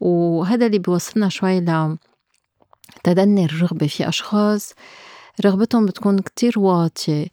[0.00, 1.96] وهذا اللي بيوصلنا شوي ل
[3.04, 4.74] تدني الرغبة في أشخاص.
[5.44, 7.26] رغبتهم بتكون كتير واطية.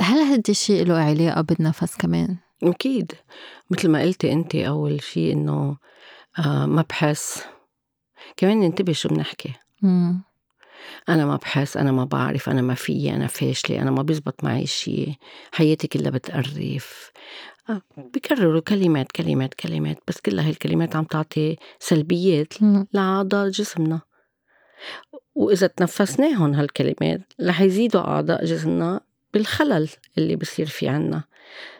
[0.00, 2.36] هل هذا الشيء له علاقة بالنفس كمان؟
[2.70, 3.12] أكيد.
[3.70, 5.76] مثل ما قلتي أنت أول شيء إنه
[6.38, 7.44] آه ما بحس.
[8.36, 9.52] كمان ننتبه شو بنحكي.
[11.08, 14.66] أنا ما بحس أنا ما بعرف أنا ما فيي أنا فاشلة أنا ما بيزبط معي
[14.66, 15.14] شيء.
[15.52, 17.12] حياتي كلها بتقرف.
[17.70, 22.52] آه بكرروا كلمات كلمات كلمات بس كل هالكلمات عم تعطي سلبيات
[22.92, 24.00] لأعضاء جسمنا.
[25.34, 29.00] وإذا تنفسناهم هالكلمات رح يزيدوا أعضاء جسمنا
[29.34, 31.24] بالخلل اللي بصير في عنا.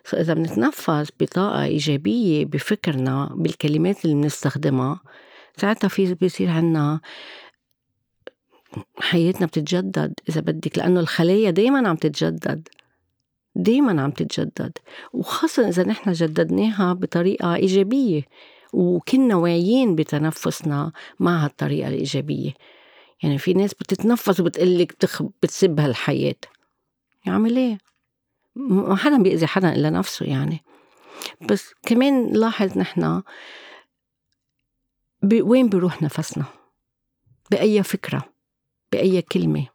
[0.04, 5.00] فإذا بنتنفس بطاقة إيجابية بفكرنا بالكلمات اللي بنستخدمها
[5.56, 7.00] ساعتها في بيصير عنا
[8.98, 10.14] حياتنا بتتجدد.
[10.28, 12.68] إذا بدك لأنه الخلايا دايما عم تتجدد.
[13.56, 14.72] دايما عم تتجدد.
[15.12, 18.22] وخاصة إذا نحن جددناها بطريقة إيجابية.
[18.72, 22.52] وكنا واعيين بتنفسنا مع هالطريقة الإيجابية.
[23.22, 24.96] يعني في ناس بتتنفس وبتقلك.
[25.42, 26.34] بتسب هالحياة.
[27.26, 27.78] يعمل إيه؟
[28.56, 30.64] ما حدا بيأذي حدا إلا نفسه يعني.
[31.40, 33.22] بس كمان لاحظ نحن
[35.32, 36.44] وين بيروح نفسنا؟
[37.50, 38.22] بأي فكرة؟
[38.92, 39.66] بأي كلمة؟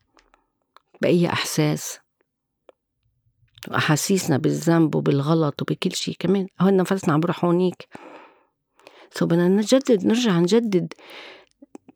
[1.02, 2.00] بأي إحساس؟
[3.68, 6.48] وأحاسيسنا بالذنب وبالغلط وبكل شيء كمان.
[6.62, 7.88] هون نفسنا عم بروح هونيك.
[9.12, 10.94] so بدنا نجدد نرجع نجدد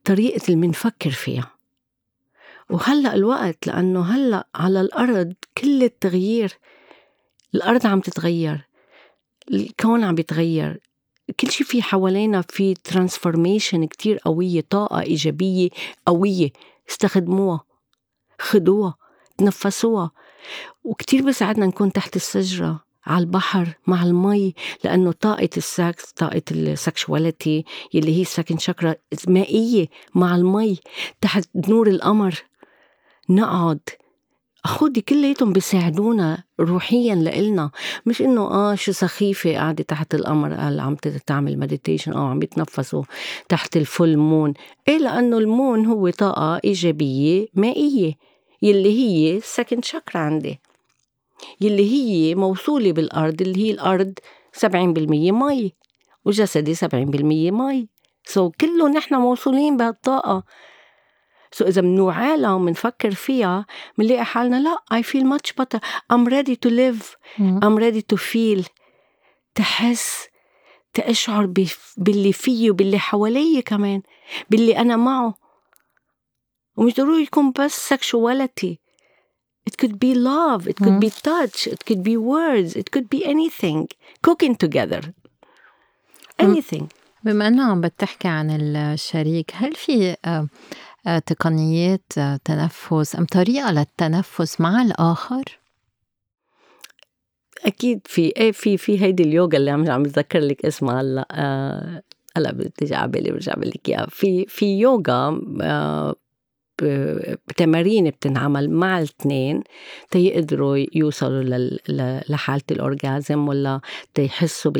[0.03, 1.52] طريقة اللي بنفكر فيها.
[2.69, 6.53] وهلأ الوقت لأنه هلأ على الأرض كل التغيير
[7.55, 8.67] الأرض عم تتغير
[9.51, 10.79] الكون عم بيتغير
[11.39, 15.69] كل شيء في حوالينا في transformation كتير قوية طاقة إيجابية
[16.05, 16.49] قوية
[16.89, 17.63] استخدموها
[18.39, 18.95] خدوها
[19.37, 20.11] تنفسوها
[20.83, 24.53] وكتير بساعدنا نكون تحت الشجرة على البحر مع المي
[24.83, 28.95] لأنه طاقة السكس طاقة ال sexuality يلي هي second chakra
[29.27, 30.79] مائية مع المي
[31.21, 32.43] تحت نور القمر.
[33.29, 33.79] نقعد.
[34.65, 37.71] خودي كلياتهم بيساعدونا روحيا لإلنا.
[38.05, 43.03] مش إنه آه شو سخيفة قاعدة تحت القمر قال عم تعمل meditation أو عم يتنفسوا
[43.49, 44.53] تحت ال full moon
[44.87, 48.13] إيه لأنه ال moon هو طاقة إيجابية مائية
[48.61, 50.59] يلي هي second chakra عندي.
[51.61, 54.13] يلي هي موصولة بالأرض اللي هي الأرض
[54.57, 54.67] 70%
[55.31, 55.73] مي
[56.25, 56.85] وجسدي 70%
[57.51, 57.87] مي.
[58.25, 60.43] so so كله نحن موصولين بهالطاقة.
[61.53, 63.65] so إذا بنوعالها وبنفكر فيها
[63.97, 65.79] بنلاقي حالنا لا I feel much better
[66.11, 68.67] I'm ready to live I'm ready to feel
[69.55, 70.27] تحس
[70.93, 71.53] تشعر
[71.97, 74.01] باللي فيي وباللي حوالي كمان
[74.49, 75.33] باللي أنا معه.
[76.77, 78.79] ومش ضروري يكون بس سكشواليتي
[79.69, 80.67] it could be love.
[80.67, 81.05] It could mm.
[81.05, 81.67] be touch.
[81.67, 82.75] It could be words.
[82.75, 83.87] It could be anything.
[84.21, 85.01] Cooking together.
[86.39, 86.87] anything.
[87.23, 90.47] بما إنه عم بتحكي عن الشريك هل في آه،
[91.25, 92.13] تقنيات
[92.45, 93.15] تنفس.
[93.15, 95.59] أم طريقه للتنفس مع الآخر؟
[97.65, 102.03] أكيد في إيه في في هيدي اليوغا اللي عم عم بتذكر لك اسمها هلأ
[102.37, 104.07] هلأ بتجي على بالي برجع لك إياها.
[104.09, 105.41] في في يوغا
[107.47, 109.63] بتمارين بتنعمل مع الاثنين
[110.11, 111.69] تيقدروا يوصلوا
[112.29, 113.81] لحالة ال orgasm ولا
[114.13, 114.71] تيحسوا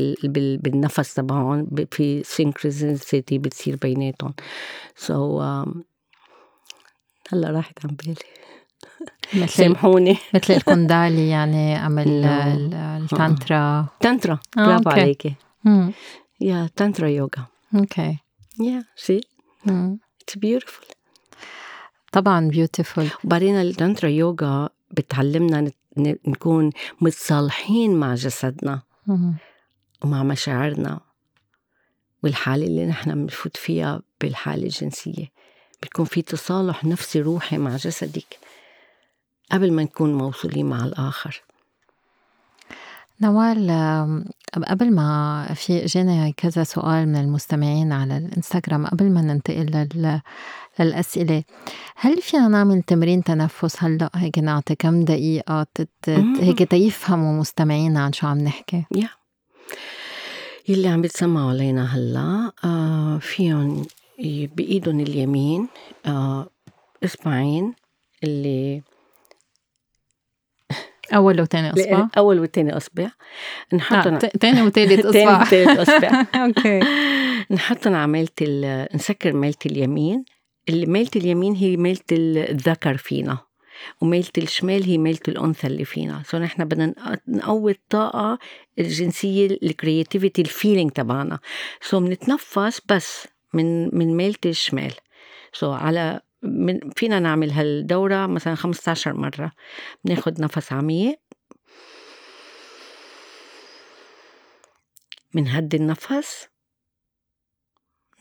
[0.64, 4.34] بالنفس تبعهم في synchronicity بتصير بيناتهم.
[4.96, 5.68] so so,
[7.32, 8.16] هلأ راحت عن بالي
[9.44, 10.18] مثل سامحوني.
[10.34, 13.88] مثل ال kundalini يعني um ال tantra.
[14.00, 14.39] tantra.
[14.58, 15.36] برافو عليكي.
[16.41, 17.46] yeah tantra yoga.
[17.76, 18.18] okay.
[18.60, 19.22] yeah see
[19.68, 20.86] it's beautiful
[22.12, 25.72] طبعا beautiful وبعدين ال tantra yoga بتعلمنا
[26.28, 26.72] نكون
[27.02, 28.82] متصالحين مع جسدنا.
[30.04, 31.00] ومع مشاعرنا.
[32.24, 35.32] والحالة اللي نحن بنفوت فيها بالحالة الجنسية.
[35.84, 38.40] بتكون في تصالح نفسي روحي مع جسدك
[39.52, 41.42] قبل ما نكون موصولين مع الآخر.
[43.22, 43.72] نوال
[44.68, 50.22] قبل ما في اجانا كذا سؤال من المستمعين على الإنستغرام قبل ما ننتقل لل
[50.80, 51.44] للأسئلة
[51.96, 56.10] هل فينا نعمل تمرين تنفس؟ هلا هيك نعطي كم دقيقة تت...
[56.40, 59.10] هيك تيفهموا مستمعينا عن شو عم نحكي؟ يا.
[60.68, 63.86] يلي عم بيتسمعوا علينا هلأ آه فيهم
[64.20, 65.68] بإيدهم اليمين
[66.05, 66.49] آه
[67.05, 67.74] إصبعين
[68.24, 68.82] اللي
[71.14, 72.07] أول وثاني إصبع.
[72.18, 73.09] أول وثاني إصبع.
[73.74, 76.26] نحطهم ثاني وثالث إصبع ثاني وثالث إصبع.
[76.46, 76.80] okay.
[77.51, 80.26] نحطهم على ميلة نسكر ميلة اليمين.
[80.70, 83.38] اللي ميلة اليمين هي ميلة الذكر فينا
[84.01, 86.24] وميلة الشمال هي ميلة الأنثى اللي فينا.
[86.26, 86.93] so نحن بدنا
[87.28, 88.39] نقوي الطاقة
[88.80, 91.39] الجنسية ال creativity ال feeling تبعنا.
[91.82, 94.93] so بنتنفس بس من من ميلة الشمال
[95.54, 99.51] so على من فينا نعمل هالدورة مثلا 15 مرة.
[100.06, 101.20] بناخد نفس عميق.
[105.34, 106.47] بنهدي النفس.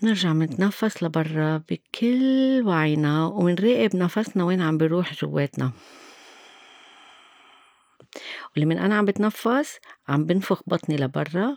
[0.02, 5.72] نرجع نتنفس لبرا بكل وعينا ونراقب نفسنا وين عم بيروح جواتنا.
[8.56, 9.78] ولمن أنا عم بتنفس
[10.08, 11.56] عم بنفخ بطني لبرا.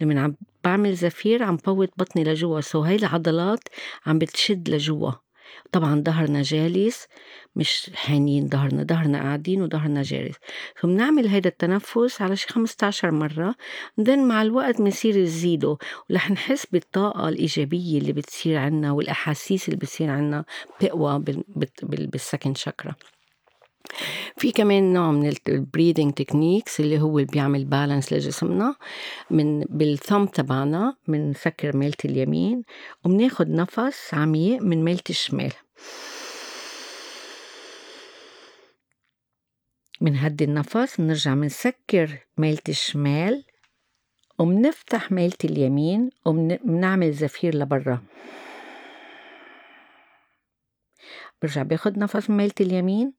[0.00, 2.60] لمن عم بعمل زفير عم بوت بطني لجوا.
[2.60, 3.60] so هاي العضلات
[4.06, 5.12] عم بتشد لجوا.
[5.72, 7.06] طبعا ظهرنا جالس
[7.56, 10.36] مش حانين ظهرنا ظهرنا قاعدين وظهرنا جالس.
[10.76, 13.54] فبنعمل هيدا التنفس على شي 15 مرة.
[14.00, 15.78] then مع الوقت بنصير نزيده.
[16.10, 20.44] ورح نحس بالطاقة الإيجابية اللي بتصير عنا والأحاسيس اللي بتصير عنا
[20.80, 21.24] بتقوى
[21.82, 22.94] بال second chakra
[24.36, 28.74] في كمان نوع من ال breathing techniques اللي هو اللي بيعمل balance لجسمنا
[29.30, 32.62] من بالثم تبعنا بنسكر ميلة اليمين
[33.04, 35.52] وبناخد نفس عميق من ميلة الشمال.
[40.00, 43.44] بنهدي النفس بنرجع بنسكر ميلة الشمال
[44.38, 48.02] وبنفتح ميلة اليمين وبنعمل زفير لبرا.
[51.42, 53.12] برجع باخد نفس من ميلة اليمين.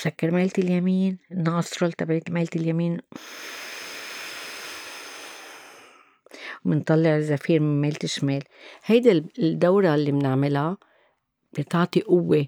[0.00, 2.98] بسكر ميلة اليمين الناسترول تبعت ميلة اليمين
[6.64, 8.42] وبنطلع الزفير من ميلة الشمال
[8.84, 10.76] هيدا الدورة اللي بنعملها
[11.52, 12.46] بتعطي قوة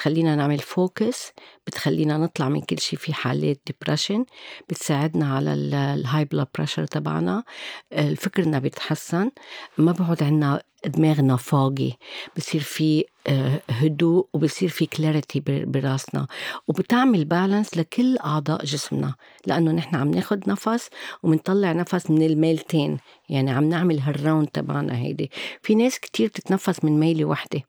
[0.00, 1.32] بتخلينا نعمل focus
[1.66, 4.24] بتخلينا نطلع من كل شيء في حالات depression
[4.68, 7.44] بتساعدنا على ال high blood pressure تبعنا.
[8.16, 9.30] فكرنا بيتحسن
[9.78, 11.98] ما بقعد عنا دماغنا فاضي
[12.36, 16.26] بصير في آه، هدوء وبصير في clarity براسنا.
[16.68, 19.14] وبتعمل balance لكل أعضاء جسمنا.
[19.46, 20.88] لأنه نحن عم ناخد نفس
[21.22, 22.98] وبنطلع نفس من الميلتين.
[23.28, 25.30] يعني عم نعمل هال round تبعنا هيدي.
[25.62, 27.62] في ناس كتير بتتنفس من ميلة وحدة.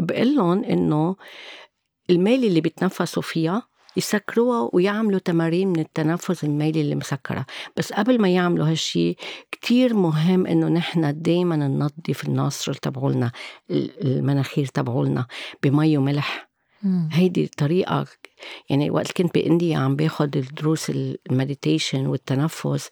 [0.00, 1.16] بقول لهم إنه
[2.10, 3.62] الميله اللي بيتنفسوا فيها
[3.96, 7.46] يسكروها ويعملوا تمارين من التنفس الميلي اللي مسكرة.
[7.76, 9.16] بس قبل ما يعملوا هالشي
[9.52, 13.32] كتير مهم إنه نحن دايما ننظف ال nostrils تبعولنا
[13.70, 15.26] المناخير تبعولنا
[15.62, 16.50] بمي وملح.
[17.12, 18.06] هيدي طريقة
[18.70, 22.90] يعني وقت كنت ب India عم باخد الدروس ال meditation والتنفس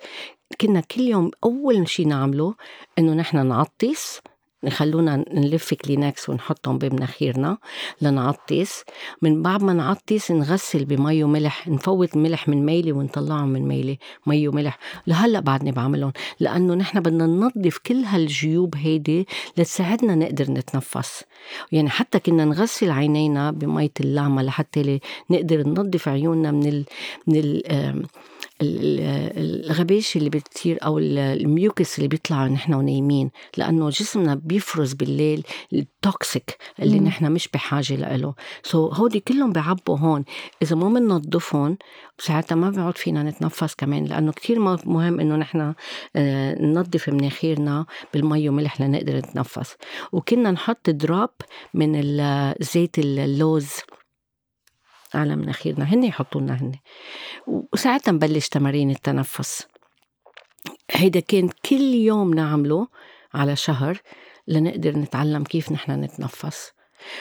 [0.60, 2.54] كنا كل يوم أول شي نعمله
[2.98, 4.20] إنه نحن نعطس
[4.62, 7.58] يخلونا نلف كلينكس ونحطهم بمناخيرنا
[8.02, 8.84] لنعطس.
[9.22, 14.48] من بعد ما نعطس نغسل بمي وملح نفوت ملح من ميلي ونطلعهم من ميلي مي
[14.48, 14.78] وملح.
[15.06, 21.24] لهلأ بعدني بعملهم لأنه نحن بدنا ننظف كل هالجيوب هيدي لتساعدنا نقدر نتنفس.
[21.72, 25.00] يعني حتى كنا نغسل عينينا بمية اللعمة لحتى
[25.30, 26.84] نقدر ننظف عيوننا من ال
[27.26, 27.62] من ال
[28.60, 33.30] الغباش اللي بتصير أو ال mucus اللي بيطلع نحن ونايمين.
[33.56, 38.34] لأنه جسمنا بيفرز بالليل ال toxic اللي نحن مش بحاجة له.
[38.62, 40.24] so هودي كلهم بعبوا هون.
[40.62, 41.78] إذا ما بننظفهم
[42.18, 45.74] ساعتها ما بيعود فينا نتنفس كمان لأنه كتير مهم إنه نحن
[46.16, 49.76] آه، ننظف مناخيرنا بالمي وملح لنقدر نتنفس.
[50.12, 51.30] وكنا نحط drop
[51.74, 52.02] من
[52.60, 53.70] زيت اللوز.
[55.14, 56.72] على مناخيرنا هن يحطوا لنا هن
[57.46, 59.66] وساعتها نبلش تمارين التنفس.
[60.90, 62.88] هيدا كان كل يوم نعمله
[63.34, 64.00] على شهر.
[64.48, 66.72] لنقدر نتعلم كيف نحن نتنفس.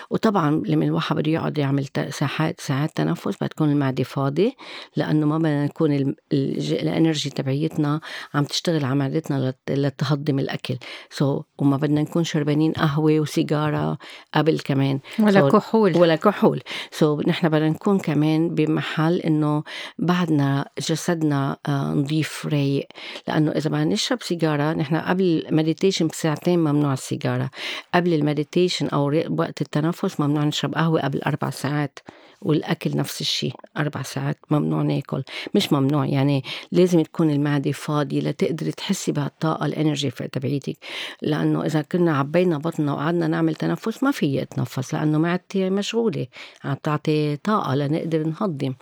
[0.10, 4.52] وطبعا لما الواحد بده يقعد يعمل ساعات ساعات تنفس بتكون المعدة فاضية
[4.96, 8.02] لأنه ما بدنا نكون ال energy تبعيتنا
[8.34, 10.78] عم تشتغل على معدتنا لتهضم الأكل.
[11.10, 13.98] so, وما بدنا نكون شربانين قهوة وسيجارة
[14.34, 15.00] قبل كمان.
[15.20, 15.98] ولا so, كحول.
[15.98, 16.62] ولا كحول.
[16.92, 19.64] so, نحن بدنا نكون كمان بمحل إنه
[20.00, 22.88] بعدنا جسدنا آه، نظيف رايق.
[23.28, 27.50] لأنه إذا بدنا نشرب سيجارة نحن قبل ال meditation بساعتين ممنوع السيجارة.
[27.94, 32.00] قبل ال meditation أو وقت التنفس ممنوع نشرب قهوة قبل أربع ساعات
[32.42, 35.24] والأكل نفس الشيء أربع ساعات ممنوع ناكل.
[35.56, 40.78] مش ممنوع يعني لازم تكون المعدة فاضية لتقدري تحسي بهالطاقة الإنرجي تبعيتك.
[41.22, 46.28] لأنه إذا كنا عبينا بطننا وقعدنا نعمل تنفس ما في أتنفس لأنه معدتي مشغولة.
[46.64, 48.74] عم تعطي طاقة لنقدر نهضم.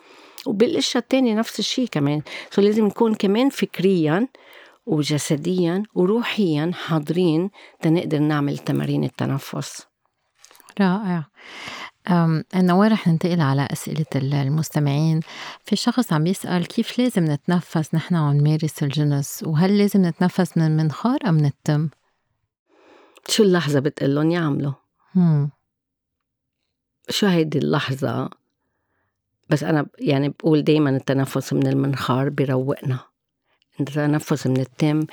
[0.45, 2.21] وبالأشياء التانية نفس الشيء كمان.
[2.51, 4.27] سو لازم نكون كمان فكريا
[4.85, 7.49] وجسديا وروحيا حاضرين
[7.81, 9.94] تنقدر نعمل تمارين التنفس.
[10.79, 11.23] رائع.
[12.55, 15.19] نوار رح ننتقل على أسئلة المستمعين.
[15.63, 20.65] في شخص عم يسأل كيف لازم نتنفس نحن عم نمارس الجنس وهل لازم نتنفس من
[20.65, 21.89] المنخار أم من التم؟
[23.27, 24.73] شو اللحظة بتقلن يعملوا؟
[25.15, 25.49] مم.
[27.09, 28.29] شو هيدي اللحظة؟
[29.49, 32.99] بس أنا يعني بقول دايما التنفس من المنخار بيروقنا
[33.79, 35.05] التنفس من التم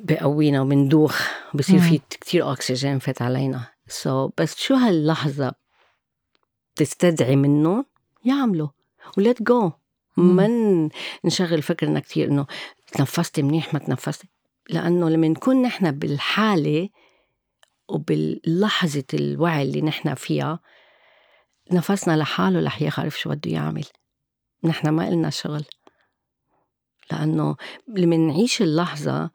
[0.00, 3.75] بقوينا وبندوخ بصير في كتير أكسجين فات علينا.
[3.88, 5.54] سو so, بس شو هاللحظة
[6.76, 7.84] تستدعي منه؟
[8.24, 8.68] يعملوا.
[9.18, 9.72] وليت جو
[10.16, 10.48] ما
[11.24, 12.46] نشغل فكرنا كثير إنه
[12.92, 14.28] تنفستي منيح ما تنفستي.
[14.70, 16.88] لأنه لما نكون نحن بالحالة
[17.88, 20.60] وباللحظة الوعي اللي نحن فيها
[21.72, 23.84] نفسنا لحاله رح يعرف شو بده يعمل.
[24.64, 25.64] نحن ما إلنا شغل.
[27.12, 27.56] لأنه
[27.88, 29.30] لما نعيش اللحظة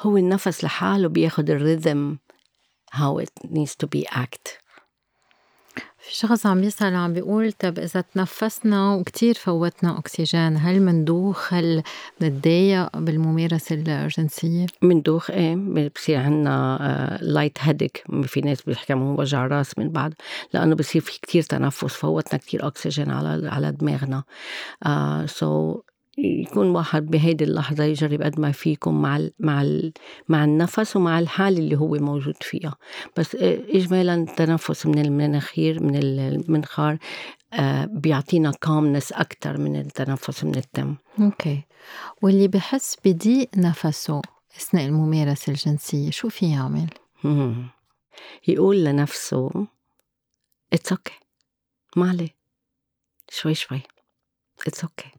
[0.00, 2.18] هو النفس لحاله بياخد الرذم
[3.00, 4.64] how it needs to be act.
[6.04, 11.82] في شخص عم بيسأل عم بيقول طب إذا تنفسنا وكتير فوتنا أكسجين هل مندوخ هل
[12.20, 15.56] منتضايق بالممارسة الجنسية؟ مندوخ إيه
[15.96, 20.14] بصير عنا light headache في ناس بيحكوا وجع راس من بعد
[20.52, 24.22] لأنه بصير في كتير تنفس فوتنا كتير أكسجين على على دماغنا.
[25.26, 29.92] so uh, so يكون واحد بهيدي اللحظة يجرب قد ما فيكم مع ال مع ال
[30.28, 32.74] مع النفس ومع الحالة اللي هو موجود فيها
[33.16, 33.36] بس
[33.74, 36.98] إجمالا التنفس من المناخير من المنخار
[37.52, 41.62] آه، بيعطينا calmness أكتر من التنفس من التم okay
[42.22, 44.22] واللي بحس بضيق نفسه
[44.56, 46.90] أثناء الممارسة الجنسية شو في يعمل؟
[48.48, 49.66] يقول لنفسه
[50.72, 51.24] it's okay.
[51.96, 52.36] ما عليه
[53.30, 53.80] شوي شوي
[54.66, 55.13] it's okay.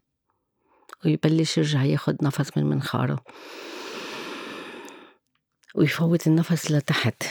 [1.06, 3.24] ويبلش يرجع ياخد نفس من منخاره.
[5.76, 7.24] ويفوت النفس لتحت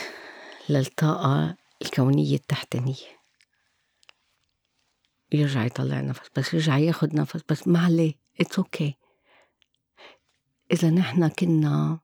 [0.69, 2.95] للطاقة الكونية التحتانية.
[5.31, 8.13] يرجع يطلع نفس بس يرجع ياخد نفس بس ما عليه.
[8.39, 9.05] it's okay.
[10.71, 11.99] إذا نحن كنا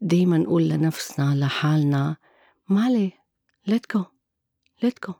[0.00, 2.16] دايما نقول لنفسنا لحالنا
[2.68, 3.10] ما عليه.
[3.70, 4.02] Let go.
[4.84, 5.12] Let go.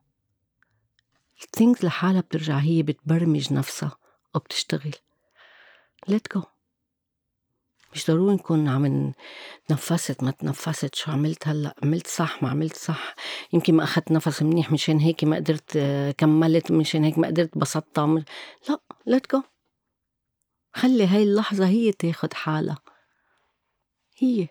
[1.44, 3.96] الثينكس لحالها بترجع هي بتبرمج نفسها
[4.34, 4.94] وبتشتغل
[6.10, 6.42] let go.
[7.94, 9.12] مش ضروري نكون عم
[9.68, 13.14] تنفست ما تنفست شو عملت هلأ عملت صح ما عملت صح.
[13.52, 15.78] يمكن ما اخذت نفس منيح مشان هيك ما قدرت
[16.18, 18.24] كملت مشان هيك ما قدرت بسطتها
[18.68, 18.80] لا
[19.10, 19.42] let go.
[20.74, 22.78] خلي هاي اللحظة هي تاخد حالها.
[24.18, 24.48] هي.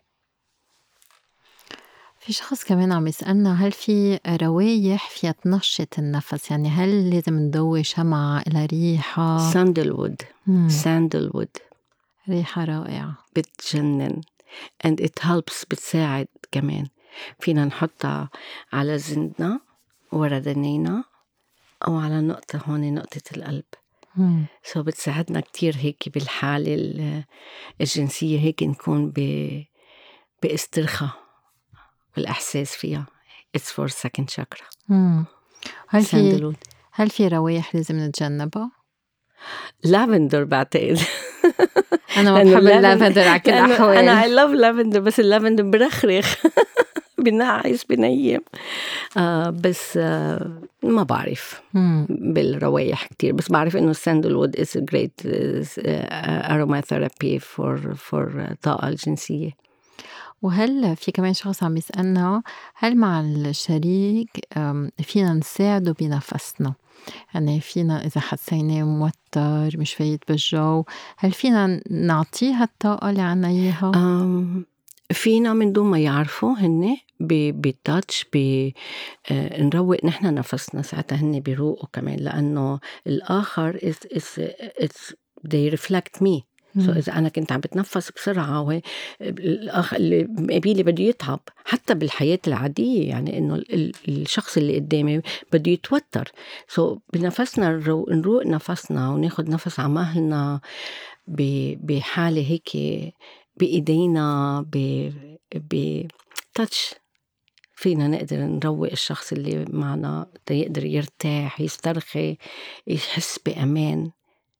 [2.19, 7.83] في شخص كمان عم يسألنا هل في روايح فيها تنشط النفس؟ يعني هل لازم نضوي
[7.83, 10.21] شمعة إلى ريحة؟ sandalwood
[10.67, 11.57] sandalwood
[12.29, 13.17] ريحة رائعة.
[13.35, 14.21] بتجنن.
[14.87, 16.87] And it helps بتساعد كمان.
[17.39, 18.29] فينا نحطها
[18.73, 19.59] على زندنا
[20.11, 21.03] ورا دنينا
[21.87, 23.65] أو على نقطة هون نقطة القلب.
[24.63, 26.75] so بتساعدنا كتير هيك بالحالة
[27.81, 29.19] الجنسية هيك نكون ب
[30.43, 31.09] باسترخاء
[32.17, 33.05] والإحساس فيها.
[33.57, 34.91] It's for second chakra.
[35.87, 36.55] هل في
[36.91, 38.71] هل في روايح لازم نتجنبها؟
[39.83, 40.99] لافندر بعتقد.
[42.17, 46.35] أنا ما بحب اللافندر على كل الاحوال أنا اي لاف لافندر بس اللافندر برخرخ
[47.25, 48.41] بنعس بنيم.
[49.17, 51.61] آه بس آه ما بعرف
[52.09, 55.21] بالروايح كتير بس بعرف إنه ال sandalwood is great
[56.51, 59.51] aromatherapy for for الطاقه الجنسية.
[60.41, 62.43] وهل في كمان شخص عم يسألنا
[62.75, 64.29] هل مع الشريك
[65.03, 66.73] فينا نساعده بنفسنا؟
[67.33, 70.83] يعني فينا إذا حسيناه متوتر مش فايت بالجو
[71.17, 73.91] هل فينا نعطيه الطاقة اللي عنا إياها؟
[75.11, 78.25] فينا من دون ما يعرفوا هن بال touch
[79.31, 84.41] نروق نحن نفسنا ساعتها هن بيروقوا كمان لأنه الآخر is, is,
[84.83, 85.13] is
[85.47, 88.81] they reflect me so إذا أنا كنت عم بتنفس بسرعة وهي
[89.21, 90.23] الآخر اللي
[90.57, 93.63] قبيلي بده يتعب حتى بالحياة العادية يعني إنه
[94.07, 95.21] الشخص اللي قدامي
[95.53, 96.31] بده يتوتر.
[96.67, 97.69] so بنفسنا
[98.09, 100.61] نروق نفسنا وناخذ نفس على مهلنا
[101.27, 102.69] بحالة هيك
[103.57, 104.61] بإيدينا
[105.55, 106.07] ب
[106.53, 106.95] touch
[107.75, 112.37] فينا نقدر نروق الشخص اللي معنا يقدر يرتاح يسترخي
[112.87, 114.11] يحس بأمان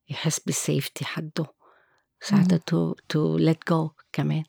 [0.10, 1.55] يحس بال safety حده.
[2.22, 4.44] ساعتها to to let جو كمان.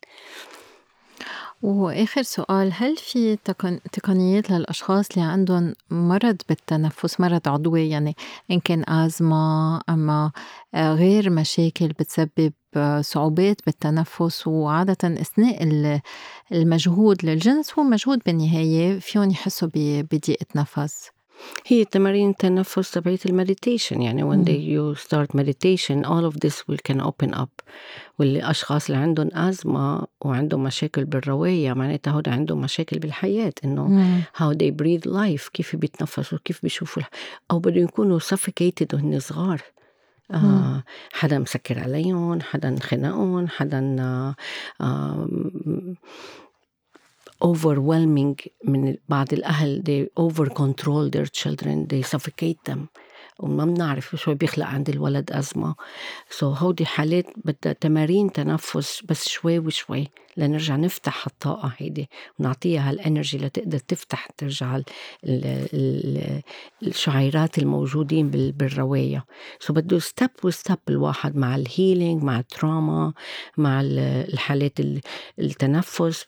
[1.62, 3.36] وآخر سؤال هل في
[3.92, 8.16] تقنيات للأشخاص اللي عندهم مرض بالتنفس مرض عضوي؟ يعني
[8.50, 10.32] إن كان أزمة أما
[10.74, 15.62] آه، غير مشاكل بتسبب آه، صعوبات بالتنفس وعادة أثناء
[16.52, 21.15] المجهود للجنس هو مجهود بالنهاية فيهم يحسوا بضيقة نفس.
[21.66, 24.02] هي تمارين التنفس تبعيت المديتيشن.
[24.02, 27.62] يعني when they you start meditation all of this will can open up.
[28.18, 34.70] والأشخاص اللي عندهم أزمة وعندهم مشاكل بالروايه معناتها هود عندهم مشاكل بالحياة إنه how they
[34.82, 37.02] breathe life كيف بيتنفسوا كيف بيشوفوا
[37.50, 39.60] أو بدهم يكونوا suffocated وهن صغار.
[40.30, 40.82] آه
[41.12, 43.96] حدا مسكر عليهم حدا خنقهم حدا
[44.80, 45.28] آه
[47.44, 49.82] overwhelming من بعض الأهل.
[49.82, 51.86] They over control their children.
[51.86, 52.78] They suffocate them.
[53.40, 55.74] وما بنعرف شوي بيخلق عند الولد أزمة.
[56.38, 62.08] So هودي حالات بدها تمارين تنفس بس شوي وشوي لنرجع نفتح الطاقة هيدي.
[62.38, 64.84] ونعطيها هال energy لتقدر تفتح ترجع ال
[65.24, 66.42] ال
[66.82, 69.24] الشعيرات الموجودين بالروايا.
[69.60, 73.12] so بده step و step الواحد مع ال healing مع ال trauma
[73.56, 74.78] مع الحالات
[75.38, 76.26] التنفس.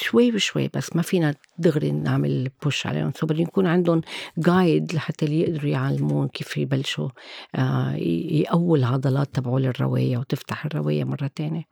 [0.00, 3.12] شوي بشوي بس ما فينا دغري نعمل push عليهم.
[3.16, 4.00] so بدهم يكون عندهم
[4.38, 7.08] guide لحتى يقدروا يعلمون كيف يبلشوا
[7.54, 7.94] آه،
[8.30, 11.64] يقووا العضلات تبعول الروايا وتفتح الروايا مرة تانية.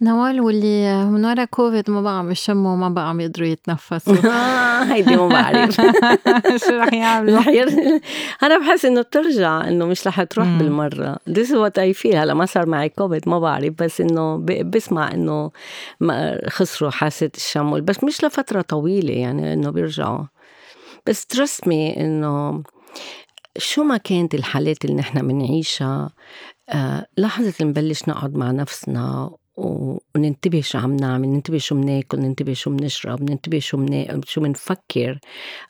[0.00, 4.14] نوال واللي من ورا كوفيد ما بقى عم يشموا ما بقى عم يقدروا يتنفسوا
[4.92, 5.74] هيدي ما بعرف.
[6.66, 7.40] شو رح يعملوا؟
[8.42, 11.16] أنا بحس إنه بترجع إنه مش رح تروح بالمرة.
[11.30, 12.14] This is what I feel.
[12.14, 15.50] هلا ما صار معي كوفيد ما بعرف بس إنه بسمع إنه
[16.48, 20.24] خسروا حاسة الشمول بس مش لفترة طويلة يعني إنه بيرجعوا.
[21.06, 22.62] بس ترست مي إنه
[23.58, 26.10] شو ما كانت الحالات اللي نحن بنعيشها
[26.68, 32.70] آه لحظة نبلش نقعد مع نفسنا وننتبه شو عم نعمل ننتبه شو بناكل ننتبه شو
[32.70, 34.20] بنشرب ننتبه شو منا...
[34.26, 35.20] شو بنفكر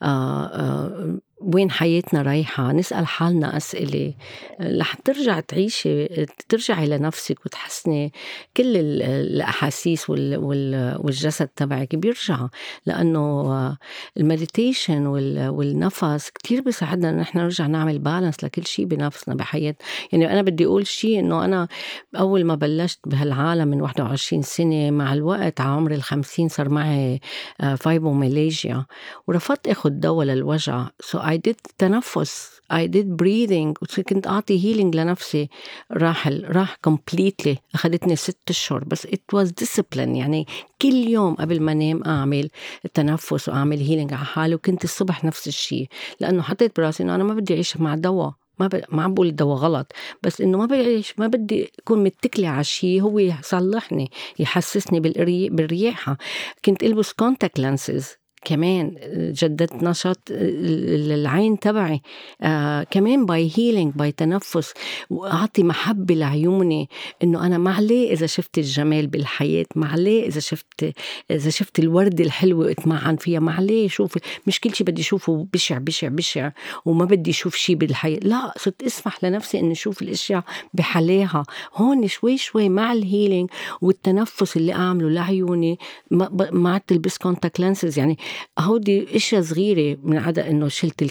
[0.03, 4.15] آه آه وين حياتنا رايحة؟ نسأل حالنا أسئلة.
[4.61, 6.07] رح ترجع تعيشي
[6.49, 8.13] ترجعي لنفسك وتحسني
[8.57, 12.47] كل الأحاسيس والجسد تبعك بيرجع.
[12.87, 13.77] لأنه
[14.17, 19.75] المديتيشن والنفس كتير بيساعدنا إن إحنا نرجع نعمل بالانس لكل شيء بنفسنا بحياة
[20.13, 21.69] يعني أنا بدي أقول شيء إنه أنا
[22.19, 27.21] أول ما بلشت بهالعالم من 21 سنة مع الوقت على عمر الخمسين صار معي
[27.77, 28.87] فايبوميليجيا
[29.27, 30.87] ورفضت آخذ دواء للوجع.
[31.01, 33.77] so I did تنفس I did breathing
[34.09, 35.49] كنت أعطي healing لنفسي.
[35.93, 38.85] راح راح completely أخذتني ست أشهر.
[38.85, 40.47] بس it was discipline يعني
[40.83, 42.49] كل يوم قبل ما انام أعمل
[42.85, 44.55] التنفس وأعمل healing على حالي.
[44.55, 45.89] وكنت الصبح نفس الشيء.
[46.21, 48.33] لأنه حطيت براسي إنه أنا ما بدي أعيش مع دواء.
[48.59, 48.83] ما ب...
[48.89, 49.93] ما عم بقول الدواء غلط.
[50.23, 55.49] بس إنه ما بعيش ما بدي أكون متكلة على شيء هو يصلحني يحسسني بالري...
[55.49, 56.19] بالرياحة.
[56.65, 58.09] كنت ألبس contact lenses
[58.47, 62.03] كمان جددت نشاط العين تبعي
[62.43, 64.73] آه كمان by healing by تنفس
[65.11, 66.89] وأعطي محبة لعيوني
[67.23, 70.93] إنه أنا ما عليه إذا شفت الجمال بالحياة ما عليه إذا شفت
[71.31, 75.79] إذا شفت الوردة الحلوة أتمعن فيها ما عليه شوف مش كل شيء بدي اشوفه بشع
[75.79, 76.51] بشع بشع
[76.85, 80.45] وما بدي أشوف شيء بالحياة لا صرت أسمح لنفسي إني أشوف الأشياء
[80.75, 81.45] بحلاها
[81.75, 83.51] هون شوي شوي مع ال healing
[83.81, 85.79] والتنفس اللي أعمله لعيوني
[86.11, 88.19] ما عدت البس contact lenses يعني
[88.59, 91.05] هودي إشياء صغيرة من عدا إنه شلت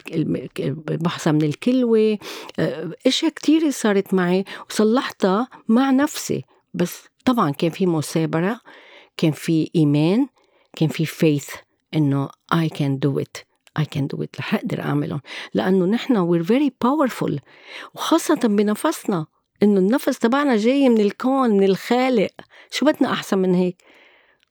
[0.89, 2.17] بحصة من الكلوة
[2.59, 6.45] آه، إشياء كثيره صارت معي وصلحتها مع نفسي.
[6.73, 8.59] بس طبعا كان في مثابره
[9.17, 10.28] كان في إيمان
[10.76, 11.49] كان في faith
[11.95, 13.43] إنه I can do it
[13.80, 15.21] I can do it رح أقدر أعملهم.
[15.53, 17.39] لأنه نحن we're very powerful
[17.93, 19.26] وخاصة بنفسنا
[19.63, 22.32] إنه النفس تبعنا جاي من الكون من الخالق.
[22.71, 23.84] شو بدنا أحسن من هيك؟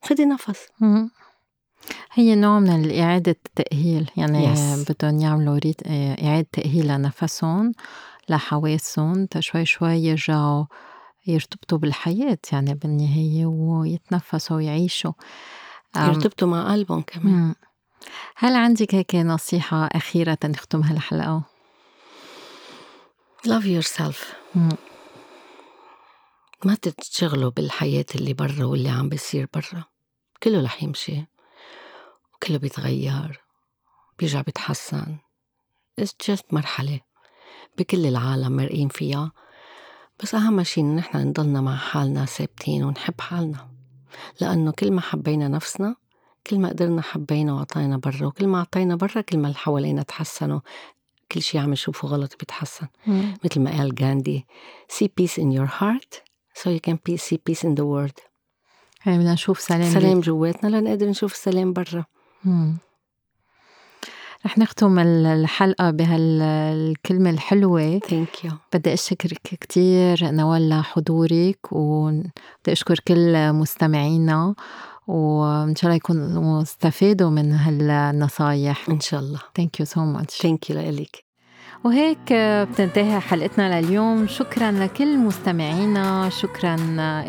[0.03, 0.69] خدي نفس.
[2.13, 4.93] هي نوع من إعادة التأهيل يعني yes.
[4.93, 5.81] بدهم يعملوا ريت
[6.25, 7.73] إعادة تأهيل لنفسهم
[8.29, 10.65] لحواسهم شوي شوي يرجعوا
[11.27, 15.13] يرتبطوا بالحياة يعني بالنهاية ويتنفسوا ويعيشوا.
[15.97, 17.55] يرتبطوا مع قلبهم كمان.
[18.37, 21.43] هل عندك هيك نصيحة أخيرة نختم هالحلقة؟
[23.47, 24.17] love yourself.
[26.65, 29.85] ما تتشغلوا بالحياة اللي برا واللي عم بيصير برا.
[30.43, 31.25] كله رح يمشي.
[32.45, 33.41] كله بيتغير
[34.19, 35.19] بيرجع بيتحسن.
[36.01, 37.01] It's just مرحلة.
[37.79, 39.33] بكل العالم مرقين فيها.
[40.23, 43.71] بس أهم شي إن نحن نضلنا مع حالنا ثابتين ونحب حالنا.
[44.41, 45.97] لأنه كل ما حبينا نفسنا
[46.47, 50.61] كل ما قدرنا حبينا وعطينا برا وكل ما عطينا برا كل ما اللي حوالينا تحسنوا
[51.33, 52.89] كل شي عم يشوفه غلط بيتحسن.
[53.45, 54.47] مثل ما قال غاندي
[54.93, 56.23] see peace in your heart
[56.59, 58.21] so you can see peace in the world.
[59.07, 62.05] يعني بدنا نشوف سلام سلام جواتنا لنقدر نشوف السلام برا.
[64.47, 67.99] رح نختم الحلقة بهالكلمة الحلوة.
[67.99, 72.31] ثانك يو بدي أشكرك كتير نوال لحضورك وبدي
[72.69, 74.55] أشكر كل مستمعينا
[75.07, 78.89] وإن شاء الله يكونوا استفادوا من هالنصايح.
[78.89, 79.41] إن شاء الله.
[79.57, 81.24] thank you so much thank you لك
[81.85, 82.33] وهيك
[82.71, 84.27] بتنتهي حلقتنا لليوم.
[84.27, 86.77] شكرا لكل مستمعينا شكرا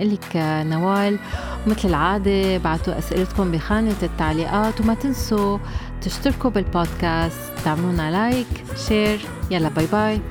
[0.02, 0.36] لك
[0.66, 1.20] نوال.
[1.68, 4.82] مثل العادة بعتوا أسئلتكم بخانة التعليقات.
[4.82, 5.58] وما تنسوا
[6.02, 8.48] تشتركوا بالبودكاست تعملونا like
[8.88, 9.20] share.
[9.52, 10.22] يلا bye bye.